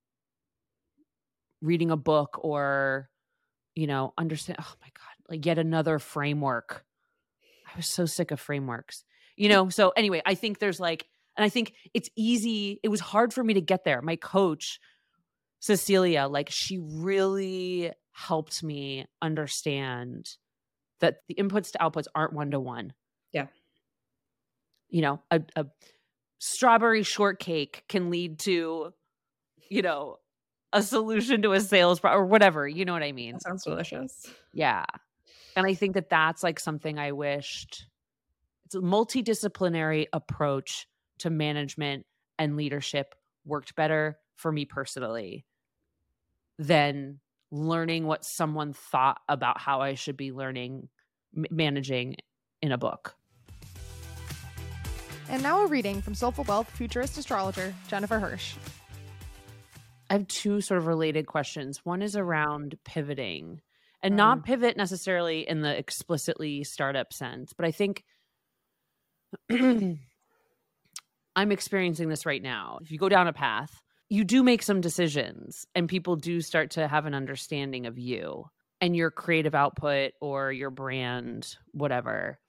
reading 1.61 1.91
a 1.91 1.97
book 1.97 2.39
or 2.43 3.09
you 3.75 3.87
know 3.87 4.13
understand 4.17 4.57
oh 4.61 4.73
my 4.81 4.87
god 4.93 5.29
like 5.29 5.45
yet 5.45 5.57
another 5.57 5.99
framework. 5.99 6.83
I 7.67 7.75
was 7.75 7.87
so 7.87 8.05
sick 8.05 8.31
of 8.31 8.39
frameworks. 8.39 9.03
You 9.35 9.49
know 9.49 9.69
so 9.69 9.91
anyway 9.95 10.21
i 10.25 10.33
think 10.33 10.59
there's 10.59 10.79
like 10.79 11.05
and 11.35 11.45
i 11.45 11.49
think 11.49 11.73
it's 11.93 12.09
easy 12.15 12.79
it 12.83 12.89
was 12.89 12.99
hard 12.99 13.33
for 13.33 13.43
me 13.43 13.53
to 13.55 13.61
get 13.61 13.83
there. 13.83 14.01
My 14.01 14.15
coach 14.15 14.79
cecilia 15.59 16.27
like 16.27 16.49
she 16.51 16.79
really 16.79 17.91
helped 18.11 18.63
me 18.63 19.05
understand 19.21 20.27
that 20.99 21.17
the 21.27 21.35
inputs 21.35 21.71
to 21.71 21.77
outputs 21.79 22.07
aren't 22.15 22.33
one 22.33 22.51
to 22.51 22.59
one 22.59 22.93
you 24.89 25.01
know 25.01 25.21
a, 25.31 25.41
a 25.55 25.65
strawberry 26.39 27.03
shortcake 27.03 27.83
can 27.89 28.09
lead 28.09 28.39
to 28.39 28.93
you 29.69 29.81
know 29.81 30.17
a 30.73 30.83
solution 30.83 31.41
to 31.41 31.53
a 31.53 31.61
sales 31.61 31.99
pro- 31.99 32.13
or 32.13 32.25
whatever 32.25 32.67
you 32.67 32.85
know 32.85 32.93
what 32.93 33.03
i 33.03 33.11
mean? 33.11 33.33
That 33.33 33.43
sounds 33.43 33.63
delicious. 33.63 34.25
Yeah. 34.53 34.85
And 35.55 35.65
i 35.65 35.73
think 35.73 35.95
that 35.95 36.09
that's 36.09 36.43
like 36.43 36.59
something 36.59 36.99
i 36.99 37.11
wished 37.11 37.87
it's 38.65 38.75
a 38.75 38.79
multidisciplinary 38.79 40.07
approach 40.11 40.87
to 41.19 41.29
management 41.29 42.05
and 42.37 42.57
leadership 42.57 43.15
worked 43.45 43.75
better 43.75 44.19
for 44.35 44.51
me 44.51 44.65
personally 44.65 45.45
than 46.59 47.19
learning 47.49 48.05
what 48.05 48.25
someone 48.25 48.73
thought 48.73 49.19
about 49.29 49.59
how 49.59 49.81
i 49.81 49.93
should 49.95 50.17
be 50.17 50.31
learning 50.31 50.89
managing 51.33 52.15
in 52.61 52.71
a 52.71 52.77
book 52.77 53.15
and 55.29 55.43
now 55.43 55.63
a 55.63 55.67
reading 55.67 56.01
from 56.01 56.15
Soulful 56.15 56.45
Wealth 56.45 56.69
futurist 56.69 57.17
astrologer 57.17 57.73
Jennifer 57.87 58.19
Hirsch. 58.19 58.55
I 60.09 60.13
have 60.13 60.27
two 60.27 60.61
sort 60.61 60.77
of 60.77 60.87
related 60.87 61.27
questions. 61.27 61.81
One 61.83 62.01
is 62.01 62.15
around 62.15 62.77
pivoting 62.85 63.61
and 64.01 64.13
um, 64.13 64.17
not 64.17 64.43
pivot 64.45 64.77
necessarily 64.77 65.47
in 65.47 65.61
the 65.61 65.77
explicitly 65.77 66.63
startup 66.63 67.11
sense, 67.11 67.53
but 67.53 67.65
I 67.65 67.71
think 67.71 68.03
I'm 69.49 69.99
experiencing 71.35 72.09
this 72.09 72.25
right 72.25 72.41
now. 72.41 72.79
If 72.81 72.91
you 72.91 72.97
go 72.97 73.09
down 73.09 73.27
a 73.27 73.33
path, 73.33 73.81
you 74.09 74.23
do 74.23 74.43
make 74.43 74.63
some 74.63 74.79
decisions 74.81 75.65
and 75.75 75.89
people 75.89 76.15
do 76.15 76.39
start 76.41 76.71
to 76.71 76.87
have 76.87 77.05
an 77.05 77.13
understanding 77.13 77.85
of 77.85 77.99
you 77.99 78.45
and 78.79 78.95
your 78.95 79.11
creative 79.11 79.55
output 79.55 80.13
or 80.21 80.51
your 80.51 80.69
brand, 80.69 81.55
whatever. 81.71 82.39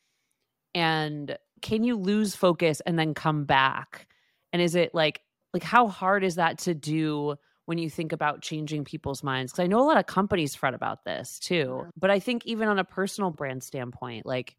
And 0.75 1.37
can 1.62 1.85
you 1.85 1.97
lose 1.97 2.35
focus 2.35 2.81
and 2.87 2.99
then 2.99 3.14
come 3.14 3.44
back? 3.44 4.07
And 4.53 4.62
is 4.62 4.75
it 4.75 4.94
like 4.94 5.21
like 5.53 5.62
how 5.62 5.88
hard 5.88 6.25
is 6.25 6.37
that 6.37 6.59
to 6.59 6.75
do 6.75 7.37
when 7.66 7.79
you 7.79 7.90
think 7.90 8.12
about 8.12 8.42
changing 8.42 8.85
people's 8.85 9.23
minds? 9.23 9.53
Because 9.53 9.64
I 9.64 9.66
know 9.66 9.81
a 9.81 9.87
lot 9.87 9.99
of 9.99 10.07
companies 10.07 10.55
fret 10.55 10.75
about 10.75 11.05
this 11.05 11.38
too. 11.38 11.87
But 11.97 12.11
I 12.11 12.18
think 12.18 12.47
even 12.47 12.68
on 12.68 12.79
a 12.79 12.85
personal 12.85 13.31
brand 13.31 13.62
standpoint, 13.62 14.27
like 14.27 14.57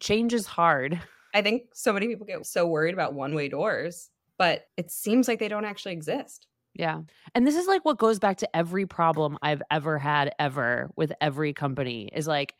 change 0.00 0.32
is 0.34 0.46
hard. 0.46 1.00
I 1.34 1.42
think 1.42 1.64
so 1.74 1.92
many 1.92 2.06
people 2.06 2.26
get 2.26 2.44
so 2.46 2.66
worried 2.66 2.94
about 2.94 3.14
one 3.14 3.34
way 3.34 3.48
doors, 3.48 4.10
but 4.38 4.66
it 4.76 4.90
seems 4.90 5.26
like 5.26 5.40
they 5.40 5.48
don't 5.48 5.64
actually 5.64 5.92
exist. 5.92 6.46
Yeah. 6.74 7.02
And 7.34 7.46
this 7.46 7.56
is 7.56 7.66
like 7.66 7.84
what 7.84 7.98
goes 7.98 8.18
back 8.18 8.38
to 8.38 8.56
every 8.56 8.86
problem 8.86 9.38
I've 9.42 9.62
ever 9.70 9.98
had 9.98 10.32
ever 10.38 10.90
with 10.96 11.12
every 11.20 11.52
company 11.52 12.10
is 12.12 12.26
like 12.26 12.54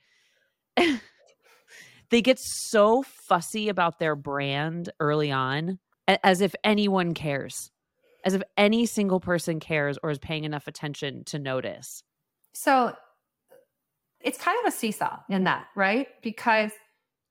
they 2.10 2.22
get 2.22 2.38
so 2.38 3.02
fussy 3.02 3.68
about 3.68 3.98
their 3.98 4.16
brand 4.16 4.90
early 5.00 5.30
on 5.30 5.78
as 6.06 6.40
if 6.40 6.54
anyone 6.64 7.14
cares 7.14 7.70
as 8.24 8.34
if 8.34 8.42
any 8.56 8.86
single 8.86 9.20
person 9.20 9.60
cares 9.60 9.98
or 10.02 10.10
is 10.10 10.18
paying 10.18 10.44
enough 10.44 10.66
attention 10.66 11.24
to 11.24 11.38
notice. 11.38 12.02
So 12.54 12.94
it's 14.20 14.38
kind 14.38 14.58
of 14.64 14.72
a 14.72 14.76
seesaw 14.76 15.18
in 15.28 15.44
that 15.44 15.66
right? 15.76 16.08
Because 16.22 16.72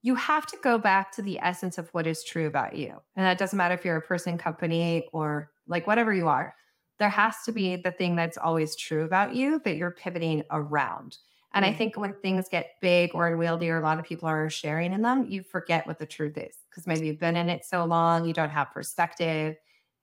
you 0.04 0.16
have 0.16 0.46
to 0.48 0.58
go 0.62 0.78
back 0.78 1.12
to 1.14 1.22
the 1.22 1.40
essence 1.40 1.78
of 1.78 1.90
what 1.94 2.06
is 2.06 2.24
true 2.24 2.46
about 2.46 2.76
you. 2.76 3.02
And 3.16 3.26
that 3.26 3.38
doesn't 3.38 3.58
matter 3.58 3.74
if 3.74 3.86
you're 3.86 3.98
a 3.98 4.02
person 4.02 4.38
company 4.38 5.08
or 5.14 5.50
like 5.66 5.88
whatever 5.88 6.14
you 6.14 6.28
are. 6.28 6.54
There 7.00 7.10
has 7.10 7.36
to 7.46 7.52
be 7.52 7.78
the 7.78 7.92
thing 7.92 8.16
that's 8.16 8.38
always 8.38 8.76
true 8.76 9.06
about 9.06 9.34
you 9.34 9.62
that 9.66 9.78
you're 9.78 9.92
pivoting 9.92 10.44
around 10.52 11.18
and 11.54 11.64
I 11.64 11.70
mm-hmm. 11.70 11.78
think 11.78 11.98
when 11.98 12.14
things 12.14 12.50
get 12.50 12.72
big 12.82 13.12
or 13.14 13.28
unwieldy, 13.28 13.70
or 13.70 13.78
a 13.78 13.82
lot 13.82 14.00
of 14.00 14.06
people 14.06 14.28
are 14.28 14.50
sharing 14.50 14.92
in 14.92 15.02
them, 15.04 15.28
you 15.30 15.44
forget 15.44 15.86
what 15.86 16.00
the 16.00 16.06
truth 16.06 16.38
is 16.38 16.58
because 16.70 16.88
maybe 16.88 17.08
you've 17.08 17.20
been 17.20 17.36
in 17.36 17.50
it 17.50 17.64
so 17.64 17.86
long, 17.86 18.26
you 18.26 18.34
don't 18.34 18.50
have 18.50 18.72
perspective. 18.72 19.56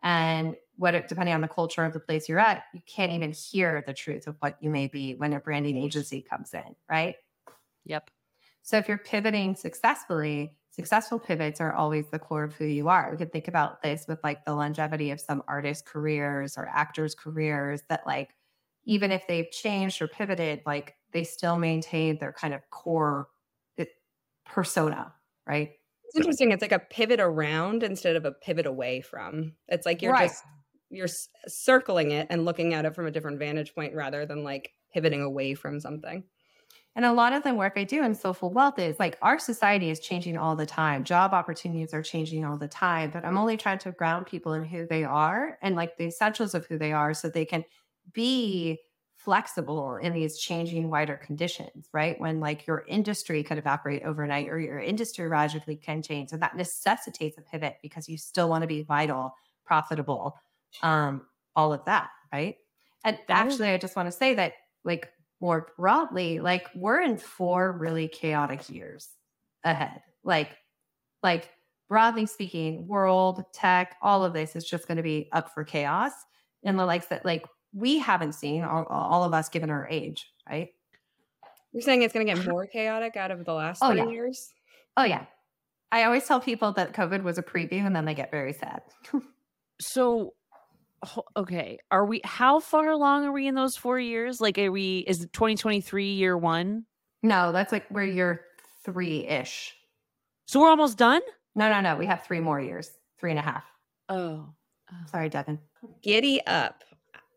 And 0.03 0.55
what, 0.77 0.95
it, 0.95 1.09
depending 1.09 1.35
on 1.35 1.41
the 1.41 1.49
culture 1.49 1.85
of 1.85 1.93
the 1.93 2.01
place 2.01 2.29
you're 2.29 2.39
at, 2.39 2.63
you 2.73 2.81
can't 2.87 3.13
even 3.13 3.33
hear 3.33 3.83
the 3.87 3.93
truth 3.93 4.27
of 4.29 4.37
what 4.39 4.57
you 4.61 4.71
may 4.71 4.87
be 4.87 5.15
when 5.15 5.33
a 5.33 5.41
branding 5.41 5.77
agency 5.77 6.23
comes 6.23 6.55
in, 6.55 6.77
right? 6.89 7.17
Yep. 7.85 8.11
So 8.63 8.79
if 8.79 8.89
you're 8.89 8.99
pivoting 8.99 9.57
successfully, 9.57 10.55
successful 10.71 11.19
pivots 11.19 11.61
are 11.61 11.73
always 11.73 12.09
the 12.11 12.19
core 12.19 12.45
of 12.45 12.55
who 12.55 12.65
you 12.65 12.89
are. 12.89 13.11
We 13.11 13.17
could 13.17 13.33
think 13.33 13.49
about 13.49 13.83
this 13.83 14.07
with 14.07 14.21
like 14.23 14.45
the 14.45 14.55
longevity 14.55 15.11
of 15.11 15.21
some 15.21 15.43
artists' 15.49 15.83
careers 15.87 16.57
or 16.57 16.69
actors' 16.73 17.17
careers 17.17 17.83
that 17.89 18.07
like 18.07 18.31
even 18.85 19.11
if 19.11 19.27
they've 19.27 19.51
changed 19.51 20.01
or 20.01 20.09
pivoted, 20.09 20.63
like 20.65 20.95
they 21.13 21.25
still 21.25 21.59
maintain 21.59 22.19
their 22.19 22.33
kind 22.33 22.55
of 22.55 22.61
core 22.71 23.29
eh, 23.79 23.85
persona, 24.45 25.13
right? 25.47 25.73
It's 26.05 26.17
interesting. 26.17 26.51
It's 26.51 26.63
like 26.63 26.73
a 26.73 26.79
pivot 26.79 27.21
around 27.21 27.83
instead 27.83 28.17
of 28.17 28.25
a 28.25 28.33
pivot 28.33 28.67
away 28.67 29.01
from. 29.01 29.53
It's 29.69 29.87
like 29.87 30.03
you're 30.03 30.13
right. 30.13 30.29
just 30.29 30.45
you're 30.91 31.09
circling 31.47 32.11
it 32.11 32.27
and 32.31 32.45
looking 32.45 32.75
at 32.75 32.85
it 32.85 32.95
from 32.95 33.07
a 33.07 33.11
different 33.13 33.39
vantage 33.39 33.75
point 33.75 33.95
rather 33.95 34.27
than 34.27 34.43
like 34.43 34.73
pivoting 34.93 35.23
away 35.23 35.55
from 35.55 35.79
something. 35.79 36.25
And 36.97 37.05
a 37.05 37.13
lot 37.13 37.33
of 37.33 37.45
the 37.45 37.55
work 37.55 37.75
I 37.77 37.85
do 37.85 38.03
in 38.05 38.15
Soulful 38.17 38.53
Wealth 38.53 38.79
is 38.81 38.99
like 38.99 39.17
our 39.23 39.39
society 39.39 39.91
is 39.91 40.01
changing 40.01 40.37
all 40.37 40.57
the 40.57 40.67
time. 40.67 41.05
Job 41.05 41.33
opportunities 41.33 41.95
are 41.95 42.03
changing 42.03 42.45
all 42.45 42.59
the 42.59 42.67
time. 42.67 43.11
But 43.11 43.25
I'm 43.25 43.39
only 43.39 43.57
trying 43.57 43.79
to 43.79 43.93
ground 43.93 44.27
people 44.27 44.55
in 44.55 44.65
who 44.65 44.87
they 44.87 45.05
are 45.05 45.57
and 45.63 45.77
like 45.77 45.97
the 45.97 46.07
essentials 46.07 46.55
of 46.55 46.67
who 46.67 46.79
they 46.79 46.93
are 46.93 47.15
so 47.15 47.29
they 47.29 47.45
can 47.45 47.65
be 48.13 48.81
flexible 49.25 49.97
in 49.97 50.13
these 50.13 50.39
changing 50.39 50.91
wider 50.91 51.17
conditions, 51.17 51.89
right? 51.93 52.19
When 52.21 52.41
like 52.41 52.67
your 52.67 52.85
industry 52.89 53.43
could 53.43 53.59
evaporate 53.59 54.03
overnight 54.03 54.49
or 54.49 54.59
your 54.59 54.79
industry 54.81 55.29
radically 55.29 55.77
can 55.77 56.03
change. 56.03 56.33
And 56.33 56.43
that 56.43 56.57
necessitates 56.57 57.37
a 57.39 57.43
pivot 57.43 57.77
because 57.83 58.09
you 58.09 58.17
still 58.17 58.49
want 58.49 58.63
to 58.63 58.69
be 58.69 58.83
vital, 58.83 59.35
profitable, 59.65 60.37
um, 60.83 61.23
all 61.55 61.73
of 61.73 61.85
that, 61.85 62.09
right? 62.33 62.57
And 63.05 63.19
actually, 63.29 63.69
I 63.69 63.79
just 63.79 63.97
want 63.97 64.07
to 64.07 64.17
say 64.17 64.35
that 64.35 64.55
like 64.85 65.11
more 65.41 65.69
broadly, 65.77 66.41
like 66.41 66.67
we're 66.75 67.01
in 67.01 67.17
four 67.17 67.73
really 67.73 68.09
chaotic 68.09 68.69
years 68.71 69.09
ahead. 69.65 70.03
Like, 70.25 70.51
like 71.23 71.51
broadly 71.89 72.27
speaking, 72.27 72.87
world, 72.87 73.45
tech, 73.53 73.97
all 74.01 74.25
of 74.25 74.33
this 74.33 74.57
is 74.57 74.65
just 74.65 74.87
going 74.87 74.97
to 74.97 75.03
be 75.03 75.29
up 75.33 75.53
for 75.53 75.65
chaos. 75.65 76.13
And 76.65 76.79
the 76.79 76.87
likes 76.87 77.07
that 77.07 77.25
like 77.25 77.45
we 77.73 77.99
haven't 77.99 78.35
seen 78.35 78.65
all, 78.65 78.85
all 78.85 79.25
of 79.25 79.33
us 79.33 79.49
given 79.49 79.71
our 79.71 79.89
age, 79.89 80.31
right? 80.49 80.69
You're 81.73 81.83
saying 81.83 82.03
it's 82.03 82.13
going 82.13 82.27
to 82.27 82.35
get 82.35 82.47
more 82.51 82.67
chaotic 82.67 83.17
out 83.17 83.31
of 83.31 83.45
the 83.45 83.53
last 83.55 83.81
oh, 83.83 83.89
30 83.89 84.01
yeah. 84.01 84.09
years? 84.09 84.53
Oh, 84.97 85.05
yeah. 85.05 85.25
I 85.93 86.05
always 86.05 86.25
tell 86.25 86.41
people 86.41 86.73
that 86.73 86.93
COVID 86.93 87.23
was 87.23 87.39
a 87.39 87.43
preview 87.43 87.85
and 87.85 87.95
then 87.95 88.05
they 88.05 88.15
get 88.15 88.31
very 88.31 88.53
sad. 88.53 88.83
so, 89.81 90.35
okay. 91.37 91.79
Are 91.91 92.07
we, 92.07 92.21
how 92.25 92.61
far 92.61 92.91
along 92.91 93.25
are 93.25 93.33
we 93.33 93.47
in 93.47 93.55
those 93.55 93.77
four 93.77 93.99
years? 93.99 94.41
Like, 94.41 94.59
are 94.59 94.71
we, 94.71 94.99
is 95.07 95.19
2023 95.19 96.13
year 96.13 96.37
one? 96.37 96.85
No, 97.23 97.53
that's 97.53 97.73
like 97.73 97.87
where 97.89 98.05
you're 98.05 98.43
three 98.85 99.27
ish. 99.27 99.75
So 100.47 100.61
we're 100.61 100.71
almost 100.71 100.97
done? 100.97 101.23
No, 101.55 101.69
no, 101.69 101.81
no. 101.81 101.97
We 101.97 102.07
have 102.07 102.25
three 102.25 102.41
more 102.41 102.61
years, 102.61 102.91
three 103.19 103.31
and 103.31 103.39
a 103.39 103.43
half. 103.43 103.65
Oh, 104.09 104.49
oh. 104.91 104.97
Sorry, 105.07 105.29
Devin. 105.29 105.59
Giddy 106.03 106.41
up. 106.47 106.85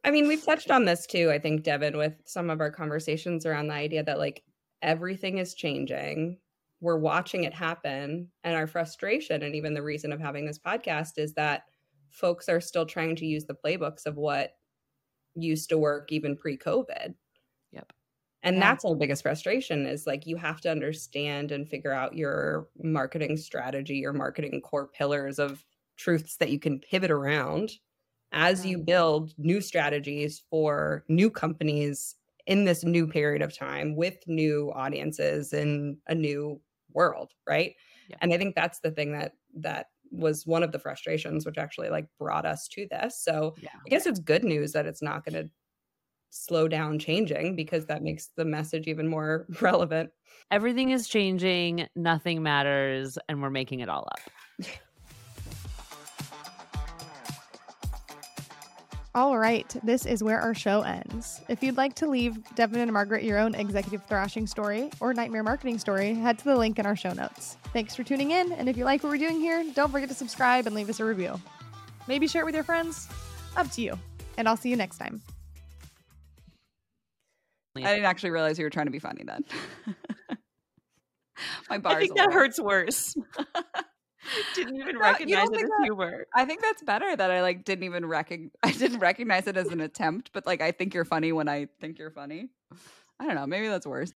I 0.03 0.11
mean, 0.11 0.27
we've 0.27 0.43
touched 0.43 0.69
on 0.71 0.85
this 0.85 1.05
too, 1.05 1.31
I 1.31 1.39
think, 1.39 1.63
Devin, 1.63 1.97
with 1.97 2.21
some 2.25 2.49
of 2.49 2.59
our 2.59 2.71
conversations 2.71 3.45
around 3.45 3.67
the 3.67 3.73
idea 3.73 4.03
that 4.03 4.19
like 4.19 4.43
everything 4.81 5.37
is 5.37 5.53
changing. 5.53 6.37
We're 6.81 6.97
watching 6.97 7.45
it 7.45 7.53
happen. 7.53 8.29
And 8.43 8.55
our 8.55 8.67
frustration, 8.67 9.43
and 9.43 9.55
even 9.55 9.73
the 9.73 9.83
reason 9.83 10.11
of 10.11 10.19
having 10.19 10.45
this 10.45 10.59
podcast, 10.59 11.17
is 11.17 11.33
that 11.35 11.63
folks 12.09 12.49
are 12.49 12.59
still 12.61 12.85
trying 12.85 13.15
to 13.17 13.25
use 13.25 13.45
the 13.45 13.55
playbooks 13.55 14.05
of 14.05 14.17
what 14.17 14.51
used 15.35 15.69
to 15.69 15.77
work 15.77 16.11
even 16.11 16.35
pre 16.35 16.57
COVID. 16.57 17.15
Yep. 17.71 17.93
And 18.43 18.57
Yeah. 18.57 18.59
that's 18.59 18.83
our 18.85 18.95
biggest 18.95 19.23
frustration 19.23 19.85
is 19.85 20.05
like 20.05 20.27
you 20.27 20.35
have 20.35 20.59
to 20.61 20.69
understand 20.71 21.51
and 21.53 21.67
figure 21.67 21.93
out 21.93 22.15
your 22.17 22.67
marketing 22.83 23.37
strategy, 23.37 23.95
your 23.95 24.13
marketing 24.13 24.59
core 24.61 24.87
pillars 24.89 25.39
of 25.39 25.63
truths 25.95 26.35
that 26.37 26.49
you 26.51 26.59
can 26.59 26.79
pivot 26.79 27.11
around 27.11 27.71
as 28.33 28.65
you 28.65 28.79
mm. 28.79 28.85
build 28.85 29.33
new 29.37 29.61
strategies 29.61 30.43
for 30.49 31.05
new 31.07 31.29
companies 31.29 32.15
in 32.45 32.65
this 32.65 32.83
new 32.83 33.07
period 33.07 33.41
of 33.41 33.57
time 33.57 33.95
with 33.95 34.17
new 34.27 34.71
audiences 34.75 35.53
in 35.53 35.97
a 36.07 36.15
new 36.15 36.59
world, 36.93 37.31
right? 37.47 37.73
Yeah. 38.09 38.17
And 38.21 38.33
I 38.33 38.37
think 38.37 38.55
that's 38.55 38.79
the 38.79 38.91
thing 38.91 39.13
that 39.13 39.33
that 39.59 39.87
was 40.11 40.45
one 40.45 40.61
of 40.61 40.71
the 40.71 40.79
frustrations 40.79 41.45
which 41.45 41.57
actually 41.57 41.89
like 41.89 42.07
brought 42.19 42.45
us 42.45 42.67
to 42.67 42.87
this. 42.91 43.19
So 43.23 43.55
Yeah. 43.61 43.69
I 43.73 43.89
guess 43.89 44.05
it's 44.05 44.19
good 44.19 44.43
news 44.43 44.73
that 44.73 44.85
it's 44.85 45.01
not 45.01 45.25
going 45.25 45.41
to 45.41 45.49
slow 46.29 46.67
down 46.67 46.99
changing 46.99 47.55
because 47.55 47.85
that 47.85 48.03
makes 48.03 48.29
the 48.35 48.45
message 48.45 48.87
even 48.87 49.07
more 49.07 49.47
relevant. 49.61 50.09
Everything 50.51 50.89
is 50.89 51.07
changing, 51.07 51.87
nothing 51.95 52.43
matters, 52.43 53.17
and 53.29 53.41
we're 53.41 53.49
making 53.49 53.79
it 53.79 53.89
all 53.89 54.07
up. 54.11 54.67
All 59.15 59.37
right, 59.37 59.71
this 59.83 60.07
is 60.07 60.23
where 60.23 60.41
our 60.41 60.55
show 60.55 60.81
ends. 60.81 61.39
If 61.47 61.61
you'd 61.61 61.77
like 61.77 61.93
to 61.95 62.09
leave 62.09 62.35
Devin 62.55 62.79
and 62.79 62.91
Margaret 62.91 63.23
your 63.23 63.37
own 63.37 63.53
executive 63.53 64.03
thrashing 64.05 64.47
story 64.47 64.89
or 64.99 65.13
nightmare 65.13 65.43
marketing 65.43 65.77
story, 65.77 66.15
head 66.15 66.39
to 66.39 66.45
the 66.45 66.55
link 66.55 66.79
in 66.79 66.87
our 66.87 66.95
show 66.95 67.13
notes. 67.13 67.57
Thanks 67.73 67.95
for 67.95 68.03
tuning 68.03 68.31
in, 68.31 68.51
and 68.53 68.67
if 68.67 68.75
you 68.75 68.85
like 68.85 69.03
what 69.03 69.11
we're 69.11 69.19
doing 69.19 69.39
here, 69.39 69.63
don't 69.75 69.91
forget 69.91 70.09
to 70.09 70.15
subscribe 70.15 70.65
and 70.65 70.75
leave 70.75 70.89
us 70.89 70.99
a 70.99 71.05
review. 71.05 71.39
Maybe 72.07 72.27
share 72.27 72.41
it 72.41 72.45
with 72.45 72.55
your 72.55 72.63
friends. 72.63 73.07
Up 73.55 73.69
to 73.71 73.81
you. 73.81 73.99
And 74.37 74.47
I'll 74.47 74.57
see 74.57 74.69
you 74.69 74.75
next 74.75 74.97
time. 74.97 75.21
I 77.75 77.81
didn't 77.81 78.05
actually 78.05 78.31
realize 78.31 78.57
you 78.57 78.65
were 78.65 78.71
trying 78.71 78.87
to 78.87 78.91
be 78.91 78.99
funny 78.99 79.23
then. 79.23 79.45
My 81.69 81.77
bar. 81.77 81.97
I 81.97 81.99
think 81.99 82.13
a 82.13 82.15
that 82.15 82.27
little- 82.27 82.33
hurts 82.41 82.59
worse. 82.59 83.15
didn't 84.55 84.75
even 84.77 84.97
recognize 84.97 85.49
it 85.49 85.55
as 85.55 85.61
that- 85.61 85.79
humor. 85.83 86.27
I 86.35 86.45
think 86.45 86.61
that's 86.61 86.81
better 86.83 87.15
that 87.15 87.31
I 87.31 87.41
like 87.41 87.63
didn't 87.65 87.83
even 87.85 88.05
recognize. 88.05 88.51
I 88.63 88.71
didn't 88.71 88.99
recognize 88.99 89.47
it 89.47 89.57
as 89.57 89.67
an 89.69 89.81
attempt, 89.81 90.31
but 90.33 90.45
like 90.45 90.61
I 90.61 90.71
think 90.71 90.93
you're 90.93 91.05
funny 91.05 91.31
when 91.31 91.47
I 91.47 91.67
think 91.79 91.97
you're 91.99 92.11
funny. 92.11 92.49
I 93.19 93.25
don't 93.25 93.35
know. 93.35 93.45
Maybe 93.47 93.67
that's 93.67 93.85
worse. 93.87 94.11